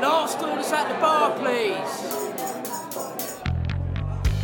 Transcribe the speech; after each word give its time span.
Last 0.00 0.40
orders 0.40 0.72
at 0.72 0.88
the 0.88 0.94
bar, 0.98 1.30
please. 1.38 1.74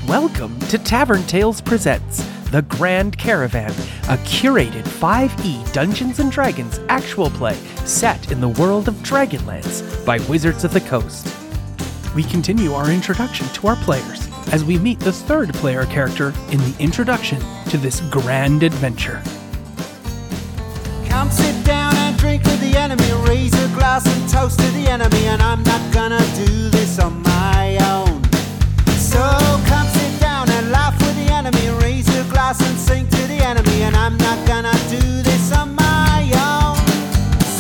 Welcome 0.07 0.59
to 0.69 0.77
Tavern 0.77 1.23
Tales 1.23 1.63
Presents 1.63 2.23
The 2.51 2.61
Grand 2.61 3.17
Caravan, 3.17 3.71
a 3.71 4.19
curated 4.19 4.83
5e 4.83 5.73
Dungeons 5.73 6.19
and 6.19 6.31
Dragons 6.31 6.79
actual 6.91 7.31
play 7.31 7.55
set 7.87 8.31
in 8.31 8.43
the 8.43 8.51
world 8.51 8.87
of 8.87 8.97
Dragonlance 8.97 10.05
by 10.05 10.19
Wizards 10.29 10.65
of 10.65 10.75
the 10.75 10.81
Coast. 10.83 11.35
We 12.15 12.25
continue 12.25 12.75
our 12.75 12.91
introduction 12.91 13.47
to 13.55 13.69
our 13.69 13.77
players 13.77 14.29
as 14.53 14.63
we 14.63 14.79
meet 14.79 15.01
the 15.01 15.13
third 15.13 15.55
player 15.55 15.87
character 15.87 16.35
in 16.51 16.59
the 16.59 16.75
introduction 16.79 17.41
to 17.71 17.79
this 17.79 18.03
grand 18.11 18.63
adventure. 18.63 19.23
Drink 22.27 22.43
with 22.45 22.61
the 22.61 22.77
enemy. 22.77 23.11
Raise 23.29 23.55
a 23.55 23.69
glass 23.69 24.05
and 24.05 24.29
toast 24.29 24.59
to 24.59 24.69
the 24.73 24.89
enemy. 24.89 25.27
And 25.33 25.41
I'm 25.41 25.63
not 25.63 25.83
gonna 25.93 26.25
do 26.35 26.71
this 26.77 26.99
on 26.99 27.23
my 27.23 27.79
own. 27.93 28.21
So 29.13 29.23
come 29.71 29.87
sit 29.99 30.13
down 30.21 30.51
and 30.51 30.73
laugh 30.73 30.95
with 30.99 31.17
the 31.23 31.33
enemy. 31.33 31.67
Raise 31.85 32.09
a 32.19 32.25
glass 32.35 32.59
and 32.67 32.77
sing 32.79 33.07
to 33.17 33.23
the 33.33 33.39
enemy. 33.51 33.79
And 33.87 33.95
I'm 33.95 34.17
not 34.17 34.39
gonna 34.47 34.77
do 34.91 35.05
this 35.29 35.53
on 35.53 35.69
my 35.77 36.19
own. 36.51 36.77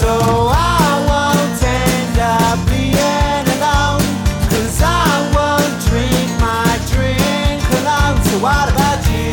So 0.00 0.10
I 0.50 0.88
won't 1.10 1.58
end 1.62 2.16
up 2.34 2.58
being 2.74 3.46
alone. 3.56 4.06
Cause 4.50 4.78
I 4.82 5.10
won't 5.36 5.74
drink 5.88 6.28
my 6.48 6.70
drink 6.92 7.62
alone. 7.80 8.18
So 8.28 8.34
what 8.46 8.66
about 8.74 9.00
you? 9.14 9.30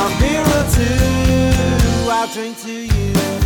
One 0.00 0.12
beer 0.20 0.44
or 0.58 0.64
two, 0.76 2.10
I'll 2.16 2.28
drink 2.36 2.58
to 2.66 2.74
you. 2.84 3.39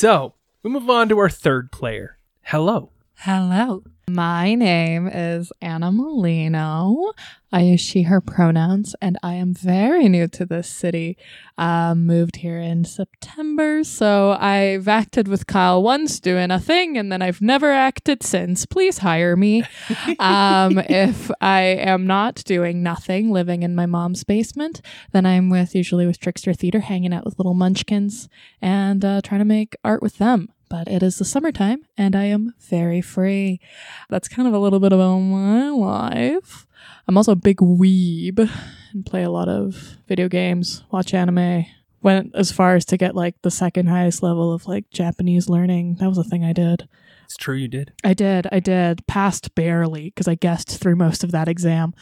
So, 0.00 0.32
we 0.62 0.70
move 0.70 0.88
on 0.88 1.10
to 1.10 1.18
our 1.18 1.28
third 1.28 1.70
player. 1.70 2.16
Hello. 2.40 2.90
Hello. 3.16 3.84
My 4.12 4.56
name 4.56 5.06
is 5.06 5.52
Anna 5.62 5.92
Molino. 5.92 7.12
I 7.52 7.60
use 7.60 7.80
she, 7.80 8.02
her 8.02 8.20
pronouns, 8.20 8.96
and 9.00 9.16
I 9.22 9.34
am 9.34 9.54
very 9.54 10.08
new 10.08 10.26
to 10.28 10.44
this 10.44 10.68
city. 10.68 11.16
Um, 11.56 12.06
moved 12.06 12.36
here 12.36 12.58
in 12.58 12.84
September, 12.84 13.84
so 13.84 14.36
I've 14.40 14.88
acted 14.88 15.28
with 15.28 15.46
Kyle 15.46 15.80
once 15.80 16.18
doing 16.18 16.50
a 16.50 16.58
thing, 16.58 16.98
and 16.98 17.12
then 17.12 17.22
I've 17.22 17.40
never 17.40 17.70
acted 17.70 18.24
since. 18.24 18.66
Please 18.66 18.98
hire 18.98 19.36
me. 19.36 19.62
um, 20.18 20.78
if 20.88 21.30
I 21.40 21.60
am 21.62 22.04
not 22.04 22.42
doing 22.44 22.82
nothing, 22.82 23.30
living 23.30 23.62
in 23.62 23.76
my 23.76 23.86
mom's 23.86 24.24
basement, 24.24 24.80
then 25.12 25.24
I'm 25.24 25.50
with 25.50 25.76
usually 25.76 26.06
with 26.06 26.18
Trickster 26.18 26.52
Theater, 26.52 26.80
hanging 26.80 27.12
out 27.12 27.24
with 27.24 27.38
little 27.38 27.54
munchkins 27.54 28.28
and 28.60 29.04
uh, 29.04 29.20
trying 29.22 29.40
to 29.40 29.44
make 29.44 29.76
art 29.84 30.02
with 30.02 30.18
them 30.18 30.48
but 30.70 30.88
it 30.88 31.02
is 31.02 31.18
the 31.18 31.24
summertime 31.24 31.84
and 31.98 32.16
I 32.16 32.24
am 32.24 32.54
very 32.60 33.02
free. 33.02 33.60
That's 34.08 34.28
kind 34.28 34.48
of 34.48 34.54
a 34.54 34.58
little 34.58 34.80
bit 34.80 34.92
about 34.92 35.18
my 35.18 35.68
life. 35.68 36.66
I'm 37.06 37.16
also 37.16 37.32
a 37.32 37.36
big 37.36 37.58
weeb 37.58 38.48
and 38.92 39.04
play 39.04 39.24
a 39.24 39.30
lot 39.30 39.48
of 39.48 39.98
video 40.08 40.28
games, 40.28 40.84
watch 40.90 41.12
anime. 41.12 41.66
Went 42.02 42.34
as 42.34 42.50
far 42.50 42.76
as 42.76 42.86
to 42.86 42.96
get 42.96 43.14
like 43.14 43.34
the 43.42 43.50
second 43.50 43.88
highest 43.88 44.22
level 44.22 44.54
of 44.54 44.66
like 44.66 44.88
Japanese 44.90 45.50
learning. 45.50 45.96
That 45.96 46.08
was 46.08 46.16
a 46.16 46.24
thing 46.24 46.42
I 46.44 46.54
did. 46.54 46.88
It's 47.24 47.36
true 47.36 47.56
you 47.56 47.68
did. 47.68 47.92
I 48.02 48.14
did. 48.14 48.46
I 48.50 48.58
did. 48.58 49.06
Passed 49.06 49.54
barely 49.54 50.04
because 50.04 50.26
I 50.26 50.34
guessed 50.34 50.80
through 50.80 50.96
most 50.96 51.22
of 51.22 51.30
that 51.32 51.46
exam, 51.46 51.92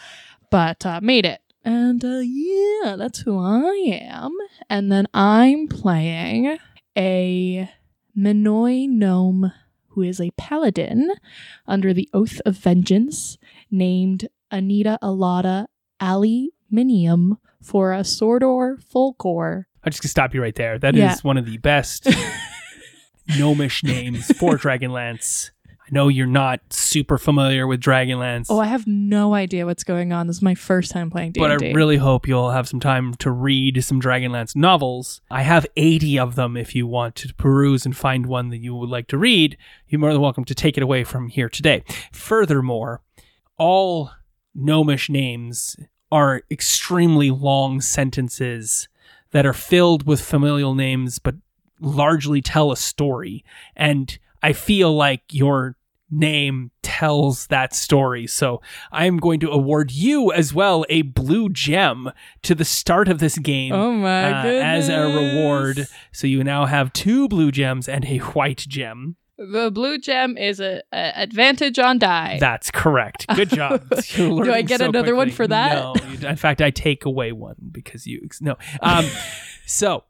but 0.53 0.87
uh, 0.87 1.01
made 1.03 1.27
it. 1.27 1.41
And 1.65 2.05
uh, 2.05 2.21
yeah, 2.23 2.95
that's 2.97 3.21
who 3.21 3.39
I 3.41 3.99
am. 4.03 4.31
And 4.71 4.93
then 4.93 5.09
I'm 5.13 5.67
playing 5.67 6.59
a 6.97 7.69
Minoi 8.19 8.89
gnome 8.89 9.53
who 9.91 10.03
is 10.03 10.21
a 10.21 10.31
paladin 10.37 11.13
under 11.67 11.93
the 11.95 12.09
Oath 12.13 12.41
of 12.45 12.57
Vengeance 12.57 13.39
named 13.71 14.27
Anitta 14.53 14.99
Alada 15.03 15.67
Aluminium 16.01 17.39
for 17.63 17.93
a 17.93 18.01
Sordor 18.01 18.83
Folkor. 18.83 19.65
I'm 19.85 19.93
just 19.93 20.03
gonna 20.03 20.11
stop 20.11 20.35
you 20.35 20.43
right 20.43 20.55
there. 20.55 20.79
That 20.79 20.95
is 20.95 20.99
Yeah. 21.01 21.17
one 21.23 21.37
of 21.37 21.47
the 21.47 21.59
best 21.59 22.09
gnomish 23.39 23.85
names 23.85 24.27
for 24.37 24.57
Dragonlance. 24.57 25.51
I 25.89 25.95
know 25.95 26.09
you're 26.09 26.27
not 26.27 26.61
super 26.71 27.17
familiar 27.17 27.67
with 27.67 27.81
Dragonlance, 27.81 28.47
Oh, 28.51 28.59
I 28.59 28.67
have 28.67 28.87
no 28.87 29.33
idea 29.33 29.65
what's 29.65 29.85
going 29.85 30.13
on. 30.13 30.27
This 30.27 30.37
is 30.37 30.43
my 30.43 30.55
first 30.55 30.91
time 30.91 31.11
playing 31.11 31.33
D&D. 31.33 31.41
but 31.41 31.51
I 31.51 31.73
really 31.73 31.97
hope 31.97 32.29
you'll 32.29 32.51
have 32.51 32.69
some 32.69 32.79
time 32.81 33.15
to 33.15 33.31
read 33.31 33.83
some 33.83 33.99
Dragonlance 33.99 34.55
novels. 34.55 35.23
I 35.31 35.43
have 35.43 35.67
80 35.77 36.19
of 36.19 36.35
them 36.35 36.59
if 36.59 36.75
you 36.75 36.87
want 36.87 37.15
to 37.17 37.33
peruse 37.35 37.87
and 37.87 37.97
find 37.97 38.27
one 38.27 38.51
that 38.51 38.59
you 38.59 38.75
would 38.75 38.91
like 38.91 39.07
to 39.09 39.17
read. 39.19 39.57
You're 39.87 40.01
more 40.01 40.13
than 40.13 40.21
welcome 40.21 40.45
to 40.45 40.55
take 40.55 40.77
it 40.77 40.83
away 40.83 41.05
from 41.05 41.29
here 41.29 41.49
today. 41.49 41.85
Furthermore, 42.13 43.01
all 43.57 44.11
gnomish 44.55 45.09
names 45.09 45.75
are 46.13 46.43
extremely 46.51 47.31
long 47.31 47.81
sentences 47.81 48.89
that 49.31 49.47
are 49.47 49.55
filled 49.55 50.07
with 50.07 50.21
familial 50.21 50.75
names 50.75 51.19
but 51.19 51.35
largely 51.81 52.43
tell 52.43 52.73
a 52.73 52.77
story. 52.77 53.43
And 53.75 54.19
I 54.43 54.53
feel 54.53 54.95
like 54.95 55.23
your 55.31 55.77
name 56.11 56.71
tells 56.83 57.47
that 57.49 57.75
story. 57.75 58.27
So 58.27 58.61
I'm 58.93 59.19
going 59.19 59.41
to 59.41 59.51
award 59.51 59.91
you 59.93 60.33
as 60.33 60.55
well 60.55 60.85
a 60.89 61.03
blue 61.03 61.49
gem 61.49 62.11
to 62.43 62.55
the 62.55 62.65
start 62.65 63.09
of 63.09 63.19
this 63.19 63.39
game. 63.39 63.73
Oh 63.73 63.93
my 63.93 64.31
uh, 64.33 64.63
As 64.63 64.89
a 64.89 65.01
reward. 65.03 65.87
So 66.13 66.27
you 66.27 66.43
now 66.45 66.67
have 66.67 66.93
two 66.93 67.29
blue 67.29 67.51
gems 67.51 67.89
and 67.89 68.05
a 68.07 68.19
white 68.19 68.65
gem. 68.69 69.17
The 69.41 69.71
blue 69.71 69.99
gem 69.99 70.37
is 70.37 70.59
a, 70.59 70.83
a 70.93 71.13
advantage 71.23 71.79
on 71.79 72.01
die. 72.01 72.39
That's 72.41 72.73
correct. 72.73 73.25
Good 73.37 73.51
job. 73.51 73.89
Do 74.17 74.53
I 74.53 74.63
get 74.63 74.81
so 74.81 74.89
another 74.89 75.15
one 75.15 75.31
for 75.31 75.47
that? 75.47 75.75
No. 75.75 75.95
you- 76.11 76.27
In 76.27 76.37
fact, 76.37 76.61
I 76.61 76.71
take 76.71 77.05
away 77.05 77.31
one 77.31 77.55
because 77.71 78.05
you. 78.05 78.27
No. 78.41 78.57
Um, 78.83 79.07
so, 79.67 80.03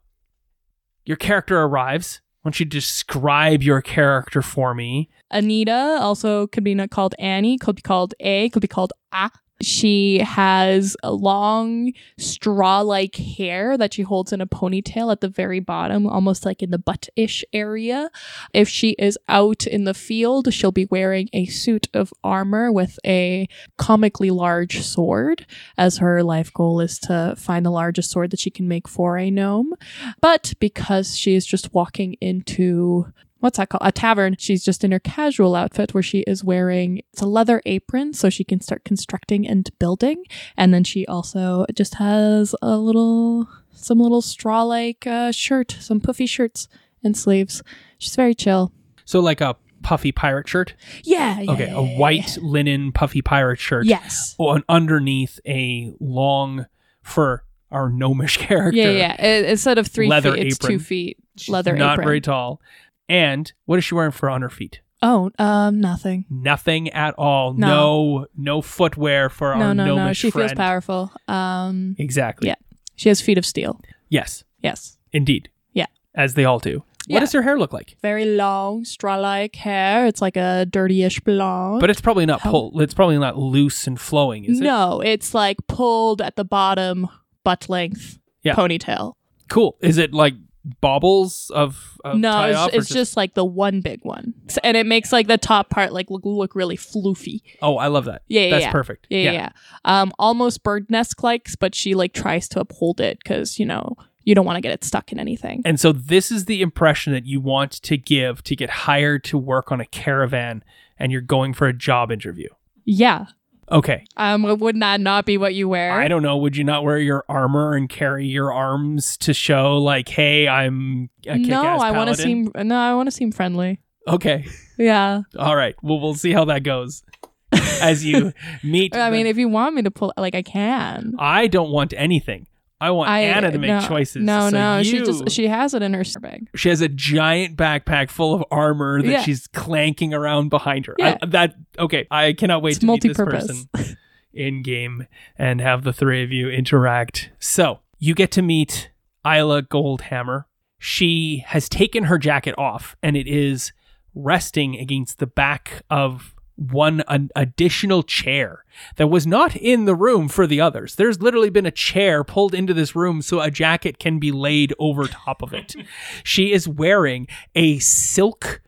your 1.05 1.17
character 1.17 1.61
arrives. 1.61 2.21
Why 2.41 2.49
don't 2.49 2.59
you 2.59 2.65
describe 2.65 3.61
your 3.63 3.81
character 3.81 4.41
for 4.41 4.73
me? 4.73 5.09
Anitta 5.33 5.99
also 5.99 6.47
could 6.47 6.63
be 6.63 6.75
called 6.87 7.13
Annie, 7.19 7.57
could 7.57 7.75
be 7.75 7.81
called 7.81 8.13
A, 8.21 8.49
could 8.49 8.61
be 8.61 8.67
called 8.67 8.93
A. 9.13 9.29
She 9.61 10.19
has 10.19 10.95
a 11.03 11.11
long 11.11 11.91
straw 12.17 12.81
like 12.81 13.15
hair 13.15 13.77
that 13.77 13.93
she 13.93 14.03
holds 14.03 14.31
in 14.31 14.41
a 14.41 14.47
ponytail 14.47 15.11
at 15.11 15.21
the 15.21 15.27
very 15.27 15.59
bottom, 15.59 16.07
almost 16.07 16.45
like 16.45 16.63
in 16.63 16.71
the 16.71 16.77
butt 16.77 17.09
ish 17.15 17.43
area. 17.51 18.09
If 18.53 18.69
she 18.69 18.91
is 18.91 19.17
out 19.27 19.67
in 19.67 19.83
the 19.83 19.93
field, 19.93 20.53
she'll 20.53 20.71
be 20.71 20.87
wearing 20.89 21.29
a 21.33 21.45
suit 21.45 21.87
of 21.93 22.13
armor 22.23 22.71
with 22.71 22.99
a 23.05 23.47
comically 23.77 24.31
large 24.31 24.81
sword, 24.81 25.45
as 25.77 25.97
her 25.97 26.23
life 26.23 26.53
goal 26.53 26.79
is 26.79 26.97
to 26.99 27.35
find 27.37 27.65
the 27.65 27.71
largest 27.71 28.11
sword 28.11 28.31
that 28.31 28.39
she 28.39 28.49
can 28.49 28.67
make 28.67 28.87
for 28.87 29.17
a 29.17 29.29
gnome. 29.29 29.73
But 30.21 30.53
because 30.59 31.17
she 31.17 31.35
is 31.35 31.45
just 31.45 31.73
walking 31.73 32.15
into 32.21 33.07
what's 33.39 33.57
that 33.57 33.69
called? 33.69 33.81
A 33.83 33.91
tavern. 33.91 34.35
She's 34.37 34.63
just 34.63 34.83
in 34.83 34.91
her 34.91 34.99
casual 34.99 35.55
outfit 35.55 35.93
where 35.93 36.03
she 36.03 36.19
is 36.21 36.43
wearing 36.43 37.01
it's 37.11 37.21
a 37.21 37.25
leather 37.27 37.61
apron 37.65 38.13
so 38.13 38.29
she 38.29 38.43
can 38.43 38.61
start 38.61 38.83
constructing 38.83 39.47
and 39.47 39.69
building. 39.79 40.23
And 40.57 40.73
then 40.73 40.83
she 40.83 41.05
also 41.07 41.65
just 41.73 41.95
has 41.95 42.55
a 42.61 42.77
little 42.77 43.47
some 43.71 43.99
little 43.99 44.21
straw 44.21 44.63
like 44.63 45.07
uh, 45.07 45.31
shirt, 45.31 45.75
some 45.79 45.99
puffy 46.01 46.25
shirts 46.25 46.67
and 47.03 47.15
sleeves. 47.17 47.63
She's 47.97 48.15
very 48.15 48.35
chill. 48.35 48.71
So, 49.05 49.19
like 49.19 49.41
a 49.41 49.55
puffy 49.81 50.11
pirate 50.11 50.47
shirt. 50.47 50.75
Yeah. 51.03 51.39
yeah, 51.39 51.51
Okay, 51.51 51.67
yeah, 51.67 51.75
a 51.75 51.83
white 51.83 52.37
linen 52.41 52.91
puffy 52.91 53.21
pirate 53.21 53.59
shirt. 53.59 53.85
Yes. 53.85 54.35
And 54.37 54.63
underneath 54.69 55.39
a 55.47 55.93
long 55.99 56.65
fur 57.01 57.43
our 57.71 57.89
gnomish 57.89 58.37
character. 58.45 58.77
Yeah, 58.77 59.15
yeah. 59.19 59.25
Instead 59.49 59.77
of 59.77 59.87
three 59.87 60.07
Leather 60.07 60.33
feet, 60.33 60.47
it's 60.47 60.55
apron. 60.57 60.71
two 60.79 60.83
feet. 60.83 61.17
She's 61.37 61.49
leather 61.49 61.75
not 61.75 61.93
apron. 61.93 62.05
very 62.07 62.21
tall. 62.21 62.61
And 63.09 63.51
what 63.65 63.77
is 63.79 63.83
she 63.85 63.95
wearing 63.95 64.11
for 64.11 64.29
on 64.29 64.41
her 64.41 64.49
feet? 64.49 64.81
Oh, 65.01 65.31
um, 65.39 65.79
nothing. 65.81 66.25
Nothing 66.29 66.89
at 66.89 67.15
all. 67.17 67.53
No. 67.53 67.67
No, 67.67 68.25
no, 68.37 68.61
footwear 68.61 69.29
for 69.29 69.55
no, 69.55 69.67
our 69.67 69.73
no, 69.73 69.95
no. 69.95 70.13
She 70.13 70.29
feels 70.29 70.53
powerful. 70.53 71.11
Um, 71.27 71.95
Exactly. 71.97 72.49
Yeah. 72.49 72.55
she 72.95 73.09
has 73.09 73.19
feet 73.21 73.37
of 73.37 73.45
steel. 73.45 73.79
Yes, 74.09 74.43
Yes. 74.61 74.97
indeed. 75.13 75.49
Yeah. 75.73 75.85
As 76.15 76.33
they 76.33 76.43
all 76.45 76.59
do. 76.59 76.79
What 76.79 76.85
Yeah. 77.15 77.19
does 77.21 77.31
her 77.31 77.41
hair 77.41 77.57
look 77.57 77.71
like? 77.73 77.95
Very 78.01 78.25
long, 78.25 78.83
straw-like 78.85 79.55
hair. 79.55 80.05
It's 80.05 80.21
like 80.21 80.35
a 80.35 80.67
dirtyish 80.69 81.23
blonde. 81.23 81.79
But 81.79 81.89
it's 81.89 82.01
probably 82.01 82.25
not 82.25 82.41
pulled. 82.41 82.79
It's 82.81 82.93
probably 82.93 83.17
not 83.17 83.37
loose 83.37 83.87
and 83.87 83.99
flowing, 83.99 84.43
is 84.45 84.59
it? 84.59 84.63
no, 84.63 84.99
it's 85.01 85.33
like 85.33 85.57
pulled 85.67 86.21
at 86.21 86.35
the 86.35 86.43
bottom, 86.45 87.07
butt 87.45 87.69
length 87.69 88.19
Yeah. 88.43 88.53
ponytail. 88.55 89.13
Cool. 89.47 89.77
Is 89.81 89.97
it 89.97 90.13
like 90.13 90.33
baubles 90.81 91.51
of, 91.53 91.97
of 92.03 92.17
no, 92.17 92.31
tie 92.31 92.49
it's, 92.49 92.57
off? 92.57 92.73
it's 92.73 92.89
just 92.89 93.17
like 93.17 93.33
the 93.33 93.45
one 93.45 93.81
big 93.81 93.99
one, 94.03 94.33
S- 94.47 94.59
and 94.63 94.75
it 94.75 94.85
makes 94.85 95.11
like 95.11 95.27
the 95.27 95.37
top 95.37 95.69
part 95.69 95.93
like 95.93 96.09
look, 96.09 96.21
look 96.25 96.55
really 96.55 96.77
floofy. 96.77 97.41
Oh, 97.61 97.77
I 97.77 97.87
love 97.87 98.05
that. 98.05 98.23
Yeah, 98.27 98.41
yeah, 98.41 98.49
That's 98.51 98.63
yeah. 98.63 98.71
perfect. 98.71 99.07
Yeah, 99.09 99.19
yeah, 99.19 99.31
yeah. 99.31 99.49
Um, 99.85 100.11
almost 100.19 100.63
bird 100.63 100.89
nest 100.89 101.21
likes, 101.23 101.55
but 101.55 101.75
she 101.75 101.95
like 101.95 102.13
tries 102.13 102.47
to 102.49 102.59
uphold 102.59 102.99
it 102.99 103.19
because 103.19 103.59
you 103.59 103.65
know 103.65 103.95
you 104.23 104.35
don't 104.35 104.45
want 104.45 104.57
to 104.57 104.61
get 104.61 104.71
it 104.71 104.83
stuck 104.83 105.11
in 105.11 105.19
anything. 105.19 105.61
And 105.65 105.79
so 105.79 105.91
this 105.91 106.31
is 106.31 106.45
the 106.45 106.61
impression 106.61 107.13
that 107.13 107.25
you 107.25 107.41
want 107.41 107.71
to 107.71 107.97
give 107.97 108.43
to 108.43 108.55
get 108.55 108.69
hired 108.69 109.23
to 109.25 109.37
work 109.37 109.71
on 109.71 109.81
a 109.81 109.85
caravan 109.85 110.63
and 110.99 111.11
you're 111.11 111.21
going 111.21 111.53
for 111.53 111.67
a 111.67 111.73
job 111.73 112.11
interview. 112.11 112.49
Yeah. 112.85 113.27
Okay. 113.71 114.05
Um, 114.17 114.43
would 114.59 114.79
that 114.79 114.99
not 114.99 115.25
be 115.25 115.37
what 115.37 115.53
you 115.53 115.69
wear? 115.69 115.91
I 115.91 116.07
don't 116.07 116.23
know. 116.23 116.37
Would 116.37 116.57
you 116.57 116.63
not 116.63 116.83
wear 116.83 116.97
your 116.97 117.23
armor 117.29 117.73
and 117.75 117.87
carry 117.89 118.25
your 118.25 118.51
arms 118.51 119.17
to 119.17 119.33
show 119.33 119.77
like, 119.77 120.09
hey, 120.09 120.47
I'm 120.47 121.09
a 121.27 121.37
kick-ass 121.37 121.47
no, 121.47 121.61
I 121.77 121.91
want 121.91 122.09
to 122.09 122.15
seem 122.15 122.51
no, 122.55 122.75
I 122.75 122.93
want 122.95 123.07
to 123.07 123.11
seem 123.11 123.31
friendly. 123.31 123.79
Okay. 124.07 124.47
Yeah. 124.77 125.21
All 125.37 125.55
right. 125.55 125.75
Well, 125.83 125.99
we'll 125.99 126.15
see 126.15 126.31
how 126.31 126.45
that 126.45 126.63
goes 126.63 127.03
as 127.81 128.03
you 128.05 128.33
meet. 128.63 128.95
I 128.95 129.09
the- 129.09 129.15
mean, 129.15 129.27
if 129.27 129.37
you 129.37 129.49
want 129.49 129.75
me 129.75 129.81
to 129.83 129.91
pull, 129.91 130.13
like 130.17 130.35
I 130.35 130.41
can. 130.41 131.13
I 131.19 131.47
don't 131.47 131.69
want 131.69 131.93
anything. 131.95 132.47
I 132.81 132.91
want 132.91 133.09
I 133.09 133.21
Anna 133.21 133.51
to 133.51 133.57
make 133.57 133.67
no, 133.69 133.81
choices. 133.81 134.23
No, 134.23 134.49
So 134.49 134.57
no, 134.57 134.83
she 134.83 134.99
just 134.99 135.31
she 135.31 135.47
has 135.47 135.73
it 135.73 135.81
in 135.81 135.93
her 135.93 136.03
bag. 136.21 136.49
she 136.55 136.69
has 136.69 136.79
a 136.81 136.87
giant 136.87 137.57
backpack 137.57 138.09
full 138.09 138.33
of 138.33 138.43
armor 138.51 139.01
that 139.01 139.07
Yeah. 139.09 139.21
she's 139.23 139.47
clanking 139.47 140.13
around 140.13 140.49
behind 140.49 140.85
her. 140.85 140.95
Yeah. 140.97 141.17
I, 141.21 141.25
that 141.27 141.55
okay. 141.77 142.07
I 142.09 142.33
cannot 142.33 142.61
wait 142.61 142.71
It's 142.71 142.79
to 142.79 142.85
meet 142.85 143.01
this 143.01 143.17
multi-purpose. 143.17 143.65
person 143.73 143.97
in 144.33 144.61
game 144.63 145.07
and 145.37 145.59
have 145.59 145.83
the 145.83 145.91
three 145.91 146.23
of 146.23 146.31
you 146.31 146.49
interact. 146.49 147.31
So 147.39 147.79
you 147.97 148.13
get 148.15 148.31
to 148.31 148.41
meet 148.41 148.91
Isla 149.25 149.63
Goldhammer. 149.63 150.45
She 150.77 151.43
has 151.47 151.67
taken 151.67 152.05
her 152.05 152.17
jacket 152.17 152.55
off 152.57 152.95
and 153.03 153.17
it 153.17 153.27
is 153.27 153.73
resting 154.15 154.77
against 154.77 155.19
the 155.19 155.27
back 155.27 155.83
of 155.89 156.33
one 156.59 157.03
an 157.07 157.29
additional 157.35 158.03
chair 158.03 158.65
that 158.97 159.07
was 159.07 159.25
not 159.25 159.55
in 159.55 159.85
the 159.85 159.95
room 159.95 160.27
for 160.27 160.45
the 160.45 160.61
others. 160.61 160.95
There's 160.95 161.21
literally 161.21 161.49
been 161.49 161.65
a 161.65 161.71
chair 161.71 162.23
pulled 162.23 162.53
into 162.53 162.73
this 162.73 162.95
room 162.95 163.21
so 163.21 163.39
a 163.39 163.49
jacket 163.49 163.99
can 163.99 164.19
be 164.19 164.31
laid 164.31 164.73
over 164.77 165.07
top 165.07 165.41
of 165.41 165.53
it. 165.53 165.75
she 166.23 166.51
is 166.51 166.67
wearing 166.67 167.27
a 167.55 167.79
silk 167.79 168.61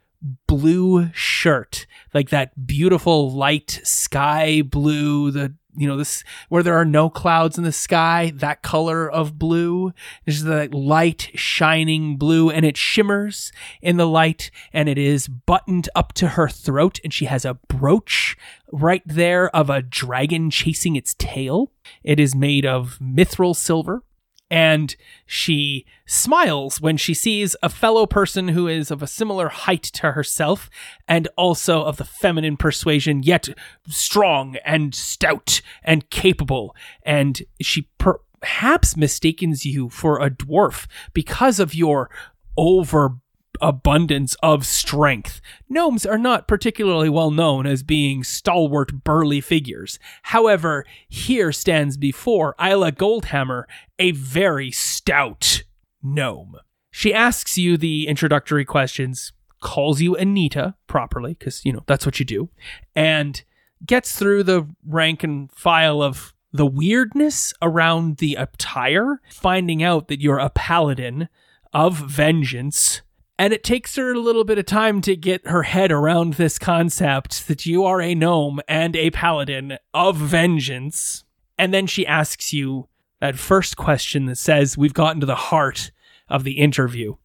blue 0.48 1.10
shirt, 1.14 1.86
like 2.14 2.30
that 2.30 2.68
beautiful 2.68 3.32
light 3.32 3.82
sky 3.84 4.62
blue, 4.62 5.32
the 5.32 5.56
you 5.76 5.88
know 5.88 5.96
this 5.96 6.24
where 6.50 6.64
there 6.64 6.76
are 6.76 6.86
no 6.86 7.10
clouds 7.10 7.58
in 7.58 7.64
the 7.64 7.72
sky, 7.72 8.32
that 8.36 8.62
color 8.62 9.10
of 9.10 9.40
blue. 9.40 9.94
Is 10.26 10.44
the 10.44 10.70
light 10.72 11.30
shining 11.36 12.18
blue 12.18 12.50
and 12.50 12.66
it 12.66 12.78
shimmers 12.78 13.52
in 13.82 13.98
the 13.98 14.08
light 14.08 14.52
and 14.74 14.90
it 14.90 14.98
is 14.98 15.28
buttoned 15.28 15.90
up 15.96 16.14
to 16.14 16.30
her 16.30 16.48
throat 16.50 17.00
and 17.04 17.14
she 17.14 17.26
has 17.26 17.46
a 17.46 17.56
brooch 17.68 18.38
right 18.72 19.04
there 19.06 19.54
of 19.56 19.70
a 19.70 19.82
dragon 19.82 20.50
chasing 20.50 20.96
its 20.96 21.16
tail. 21.18 21.72
It 22.04 22.20
is 22.20 22.36
made 22.36 22.66
of 22.66 22.98
mithril 23.02 23.56
silver 23.56 24.04
and 24.52 24.98
she 25.26 25.86
smiles 26.06 26.82
when 26.82 26.98
she 26.98 27.14
sees 27.14 27.56
a 27.64 27.70
fellow 27.70 28.06
person 28.06 28.50
who 28.50 28.68
is 28.68 28.92
of 28.92 29.02
a 29.02 29.08
similar 29.08 29.48
height 29.48 29.84
to 29.84 30.12
herself 30.12 30.70
and 31.08 31.30
also 31.38 31.84
of 31.84 31.96
the 31.96 32.04
feminine 32.04 32.58
persuasion, 32.58 33.24
yet 33.24 33.48
strong 33.88 34.58
and 34.66 34.94
stout 34.94 35.62
and 35.84 36.10
capable. 36.10 36.76
And 37.04 37.42
she 37.62 37.88
perhaps 37.98 38.98
mistakes 38.98 39.64
you 39.64 39.90
for 39.90 40.20
a 40.22 40.30
dwarf 40.30 40.86
because 41.14 41.62
of 41.62 41.74
your 41.74 42.10
over 42.58 43.21
abundance 43.62 44.36
of 44.42 44.66
strength. 44.66 45.42
Gnomes 45.70 46.06
are 46.06 46.18
not 46.18 46.48
particularly 46.48 47.10
well 47.10 47.32
known 47.32 47.66
as 47.66 47.84
being 47.84 48.24
stalwart, 48.24 49.04
burly 49.04 49.42
figures. 49.42 50.00
However, 50.24 50.86
here 51.08 51.52
stands 51.52 51.98
before 51.98 52.56
Isla 52.60 52.92
Goldhammer 52.92 53.64
a 54.00 54.12
very 54.12 54.72
stout 54.72 55.64
gnome. 56.04 56.58
She 56.90 57.14
asks 57.14 57.58
you 57.58 57.78
the 57.78 58.08
introductory 58.08 58.66
questions, 58.66 59.32
calls 59.62 60.02
you 60.02 60.16
Anitta 60.16 60.76
properly, 60.88 61.36
because, 61.36 61.64
you 61.64 61.72
know, 61.72 61.84
that's 61.88 62.06
what 62.06 62.20
you 62.20 62.26
do, 62.26 62.50
and 62.96 63.44
gets 63.86 64.16
through 64.18 64.44
the 64.44 64.68
rank 64.86 65.24
and 65.24 65.52
file 65.52 66.02
of 66.02 66.34
the 66.52 66.66
weirdness 66.66 67.54
around 67.62 68.18
the 68.18 68.36
attire, 68.36 69.22
finding 69.30 69.82
out 69.82 70.10
that 70.10 70.20
you're 70.20 70.40
a 70.40 70.50
paladin 70.50 71.30
of 71.74 71.98
vengeance. 71.98 73.02
And 73.42 73.54
it 73.54 73.64
takes 73.64 73.96
her 73.96 74.14
a 74.14 74.20
little 74.20 74.44
bit 74.44 74.60
of 74.60 74.68
time 74.68 75.02
to 75.02 75.16
get 75.16 75.48
her 75.48 75.64
head 75.64 75.92
around 75.92 76.36
this 76.36 76.60
concept 76.60 77.48
that 77.48 77.66
you 77.66 77.84
are 77.86 78.00
a 78.00 78.14
gnome 78.14 78.62
and 78.68 78.96
a 78.96 79.10
paladin 79.10 79.80
of 79.96 80.16
vengeance. 80.16 81.24
And 81.58 81.74
then 81.74 81.88
she 81.88 82.06
asks 82.06 82.54
you 82.54 82.88
that 83.20 83.40
first 83.40 83.78
question 83.78 84.28
that 84.28 84.38
says, 84.38 84.78
We've 84.78 84.94
gotten 84.94 85.22
to 85.22 85.26
the 85.26 85.34
heart 85.34 85.90
of 86.30 86.44
the 86.44 86.60
interview. 86.60 87.16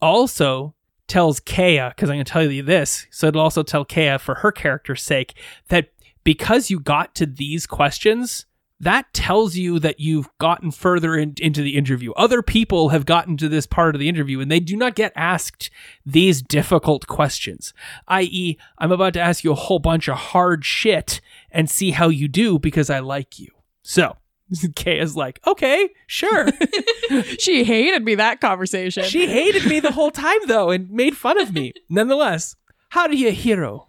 Also 0.00 0.76
tells 1.08 1.40
Kaaya, 1.40 1.90
because 1.90 2.10
I'm 2.10 2.14
going 2.18 2.24
to 2.24 2.30
tell 2.30 2.48
you 2.48 2.62
this, 2.62 3.08
so 3.10 3.26
it'll 3.26 3.40
also 3.40 3.64
tell 3.64 3.84
Kaaya 3.84 4.20
for 4.20 4.36
her 4.36 4.52
character's 4.52 5.02
sake, 5.02 5.34
that 5.66 5.88
because 6.22 6.70
you 6.70 6.78
got 6.78 7.16
to 7.16 7.26
these 7.26 7.66
questions, 7.66 8.46
that 8.78 9.12
tells 9.14 9.56
you 9.56 9.78
that 9.78 10.00
you've 10.00 10.28
gotten 10.38 10.70
further 10.70 11.16
in, 11.16 11.34
into 11.40 11.62
the 11.62 11.76
interview. 11.76 12.12
Other 12.12 12.42
people 12.42 12.90
have 12.90 13.06
gotten 13.06 13.36
to 13.38 13.48
this 13.48 13.66
part 13.66 13.94
of 13.94 14.00
the 14.00 14.08
interview 14.08 14.40
and 14.40 14.50
they 14.50 14.60
do 14.60 14.76
not 14.76 14.94
get 14.94 15.12
asked 15.16 15.70
these 16.04 16.42
difficult 16.42 17.06
questions. 17.06 17.72
I.e., 18.06 18.58
I'm 18.78 18.92
about 18.92 19.14
to 19.14 19.20
ask 19.20 19.44
you 19.44 19.52
a 19.52 19.56
whole 19.56 19.78
bunch 19.78 20.08
of 20.08 20.16
hard 20.16 20.64
shit 20.64 21.20
and 21.50 21.70
see 21.70 21.92
how 21.92 22.08
you 22.08 22.28
do 22.28 22.58
because 22.58 22.90
I 22.90 22.98
like 22.98 23.38
you. 23.38 23.48
So, 23.82 24.16
Kay 24.76 24.98
is 24.98 25.16
like, 25.16 25.40
okay, 25.46 25.90
sure. 26.06 26.48
She 27.38 27.62
hated 27.62 28.02
me 28.02 28.16
that 28.16 28.40
conversation. 28.40 29.04
she 29.04 29.28
hated 29.28 29.64
me 29.66 29.78
the 29.78 29.92
whole 29.92 30.10
time 30.10 30.40
though 30.48 30.70
and 30.70 30.90
made 30.90 31.16
fun 31.16 31.40
of 31.40 31.54
me. 31.54 31.72
Nonetheless, 31.88 32.56
how 32.88 33.06
do 33.06 33.16
you 33.16 33.30
hero? 33.30 33.85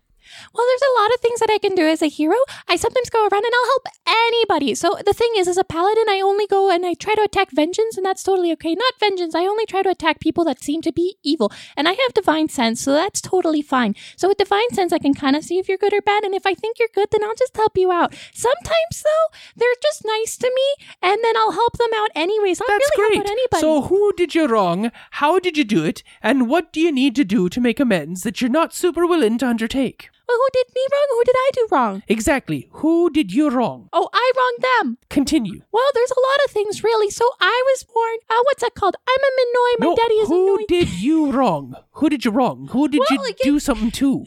Well, 0.53 0.65
there's 0.67 0.81
a 0.81 1.01
lot 1.01 1.13
of 1.13 1.19
things 1.21 1.39
that 1.39 1.49
I 1.51 1.57
can 1.57 1.75
do 1.75 1.87
as 1.87 2.01
a 2.01 2.07
hero. 2.07 2.37
I 2.67 2.75
sometimes 2.75 3.09
go 3.09 3.21
around 3.21 3.45
and 3.45 3.53
I'll 3.53 3.71
help 3.71 3.87
anybody. 4.27 4.75
So 4.75 4.97
the 5.05 5.13
thing 5.13 5.31
is, 5.37 5.47
as 5.47 5.57
a 5.57 5.63
paladin, 5.63 6.05
I 6.09 6.21
only 6.21 6.47
go 6.47 6.69
and 6.69 6.85
I 6.85 6.93
try 6.93 7.15
to 7.15 7.21
attack 7.21 7.51
vengeance, 7.51 7.97
and 7.97 8.05
that's 8.05 8.23
totally 8.23 8.51
okay. 8.53 8.75
Not 8.75 8.93
vengeance. 8.99 9.35
I 9.35 9.45
only 9.45 9.65
try 9.65 9.81
to 9.83 9.89
attack 9.89 10.19
people 10.19 10.43
that 10.45 10.63
seem 10.63 10.81
to 10.83 10.91
be 10.91 11.17
evil. 11.23 11.51
And 11.75 11.87
I 11.87 11.91
have 11.91 12.13
divine 12.13 12.49
sense, 12.49 12.81
so 12.81 12.93
that's 12.93 13.21
totally 13.21 13.61
fine. 13.61 13.95
So 14.15 14.27
with 14.29 14.37
divine 14.37 14.69
sense, 14.71 14.93
I 14.93 14.99
can 14.99 15.13
kind 15.13 15.35
of 15.35 15.43
see 15.43 15.59
if 15.59 15.67
you're 15.67 15.77
good 15.77 15.93
or 15.93 16.01
bad. 16.01 16.23
And 16.23 16.33
if 16.33 16.45
I 16.45 16.53
think 16.53 16.77
you're 16.79 16.89
good, 16.93 17.09
then 17.11 17.23
I'll 17.23 17.35
just 17.35 17.55
help 17.55 17.77
you 17.77 17.91
out. 17.91 18.13
Sometimes, 18.33 19.03
though, 19.03 19.37
they're 19.55 19.81
just 19.81 20.03
nice 20.05 20.37
to 20.37 20.51
me, 20.53 20.85
and 21.01 21.23
then 21.23 21.37
I'll 21.37 21.51
help 21.51 21.77
them 21.77 21.89
out 21.95 22.09
anyways. 22.15 22.61
I'll 22.61 22.67
That's 22.67 22.91
really 22.97 23.09
great. 23.09 23.17
help 23.17 23.27
out 23.27 23.31
anybody. 23.31 23.61
So, 23.61 23.81
who 23.83 24.13
did 24.13 24.35
you 24.35 24.47
wrong? 24.47 24.91
How 25.11 25.39
did 25.39 25.57
you 25.57 25.63
do 25.63 25.83
it? 25.83 26.03
And 26.21 26.49
what 26.49 26.71
do 26.73 26.79
you 26.79 26.91
need 26.91 27.15
to 27.15 27.23
do 27.23 27.49
to 27.49 27.61
make 27.61 27.79
amends 27.79 28.23
that 28.23 28.41
you're 28.41 28.49
not 28.49 28.73
super 28.73 29.05
willing 29.05 29.37
to 29.39 29.47
undertake? 29.47 30.09
Well, 30.27 30.37
who 30.37 30.47
did 30.53 30.67
me 30.75 30.81
wrong? 30.91 31.07
Who 31.11 31.23
did 31.23 31.35
I 31.37 31.49
do 31.53 31.67
wrong? 31.71 32.03
Exactly. 32.07 32.67
Who 32.71 33.09
did 33.09 33.33
you 33.33 33.49
wrong? 33.49 33.87
Oh, 33.93 34.09
I 34.13 34.31
wronged 34.35 34.63
them. 34.63 34.97
Continue. 35.09 35.61
Well, 35.71 35.85
there's 35.93 36.11
a 36.11 36.19
lot 36.19 36.45
of 36.45 36.51
things, 36.51 36.83
really. 36.83 37.09
So 37.09 37.29
I 37.39 37.63
was 37.67 37.83
born. 37.83 38.17
Uh, 38.29 38.41
what's 38.43 38.61
that 38.61 38.75
called? 38.75 38.95
I'm 39.07 39.21
a 39.21 39.31
Minoi. 39.39 39.79
My 39.79 39.85
no, 39.87 39.95
daddy 39.95 40.13
is 40.15 40.29
a 40.29 40.33
who 40.33 40.57
Minoi. 40.59 40.67
did 40.67 40.89
you 40.89 41.31
wrong? 41.31 41.75
Who 41.93 42.09
did 42.09 42.25
you 42.25 42.31
wrong? 42.31 42.67
Who 42.71 42.87
did 42.89 42.99
Well, 42.99 43.07
you 43.11 43.17
like, 43.23 43.37
do 43.41 43.59
something 43.59 43.91
to? 43.91 44.25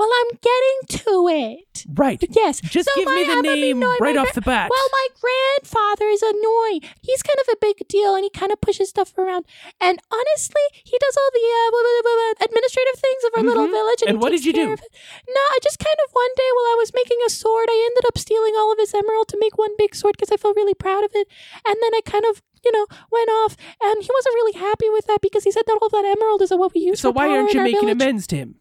Well, 0.00 0.08
I'm 0.08 0.32
getting 0.40 1.04
to 1.04 1.28
it. 1.28 1.84
Right. 1.92 2.16
Yes. 2.32 2.64
Just 2.64 2.88
So 2.88 2.96
give 2.96 3.12
me 3.12 3.20
the 3.28 3.42
name 3.44 3.84
right 4.00 4.16
off 4.16 4.32
the 4.32 4.40
bat. 4.40 4.70
Well, 4.72 4.88
my 4.96 5.06
grandfather 5.20 6.08
is 6.08 6.22
a 6.24 6.32
Noi. 6.32 6.80
He's 7.04 7.20
kind 7.20 7.36
of 7.44 7.52
a 7.52 7.60
big 7.60 7.84
deal, 7.86 8.14
and 8.16 8.24
he 8.24 8.30
kind 8.32 8.48
of 8.50 8.60
pushes 8.64 8.88
stuff 8.88 9.12
around. 9.20 9.44
And 9.76 10.00
honestly, 10.08 10.64
he 10.72 10.96
does 10.96 11.16
all 11.20 11.30
the 11.36 11.44
uh, 11.44 11.68
blah, 11.68 11.82
blah, 11.84 12.00
blah, 12.00 12.32
administrative 12.48 12.96
things 12.96 13.22
of 13.28 13.30
our 13.36 13.44
little 13.44 13.68
Mhm. 13.68 13.76
village. 13.76 14.00
And, 14.00 14.10
And 14.16 14.22
what 14.24 14.32
did 14.32 14.44
you 14.48 14.54
do? 14.56 14.68
No, 14.72 15.42
I 15.52 15.58
just 15.62 15.78
kind 15.78 16.00
of 16.04 16.08
one 16.16 16.32
day 16.34 16.48
while 16.56 16.68
I 16.72 16.76
was 16.80 16.94
making 16.96 17.18
a 17.26 17.30
sword, 17.30 17.68
I 17.68 17.76
ended 17.92 18.08
up 18.08 18.16
stealing 18.16 18.56
all 18.56 18.72
of 18.72 18.78
his 18.80 18.94
emerald 18.94 19.28
to 19.28 19.36
make 19.38 19.58
one 19.58 19.76
big 19.76 19.94
sword 19.94 20.16
because 20.16 20.32
I 20.32 20.38
felt 20.40 20.56
really 20.56 20.72
proud 20.74 21.04
of 21.04 21.10
it. 21.14 21.28
And 21.68 21.76
then 21.82 21.92
I 21.94 22.00
kind 22.04 22.24
of. 22.24 22.40
You 22.62 22.72
know, 22.72 22.84
went 23.10 23.30
off, 23.30 23.56
and 23.80 24.02
he 24.02 24.10
wasn't 24.12 24.34
really 24.34 24.52
happy 24.52 24.90
with 24.90 25.06
that 25.06 25.22
because 25.22 25.44
he 25.44 25.50
said 25.50 25.62
that 25.66 25.78
all 25.80 25.88
that 25.88 26.04
emerald 26.04 26.42
is 26.42 26.50
what 26.50 26.74
we 26.74 26.82
use. 26.82 27.00
so 27.00 27.08
why 27.10 27.28
aren't 27.34 27.54
you 27.54 27.62
making 27.62 27.80
village. 27.88 27.92
amends 28.02 28.26
to 28.26 28.36
him? 28.36 28.59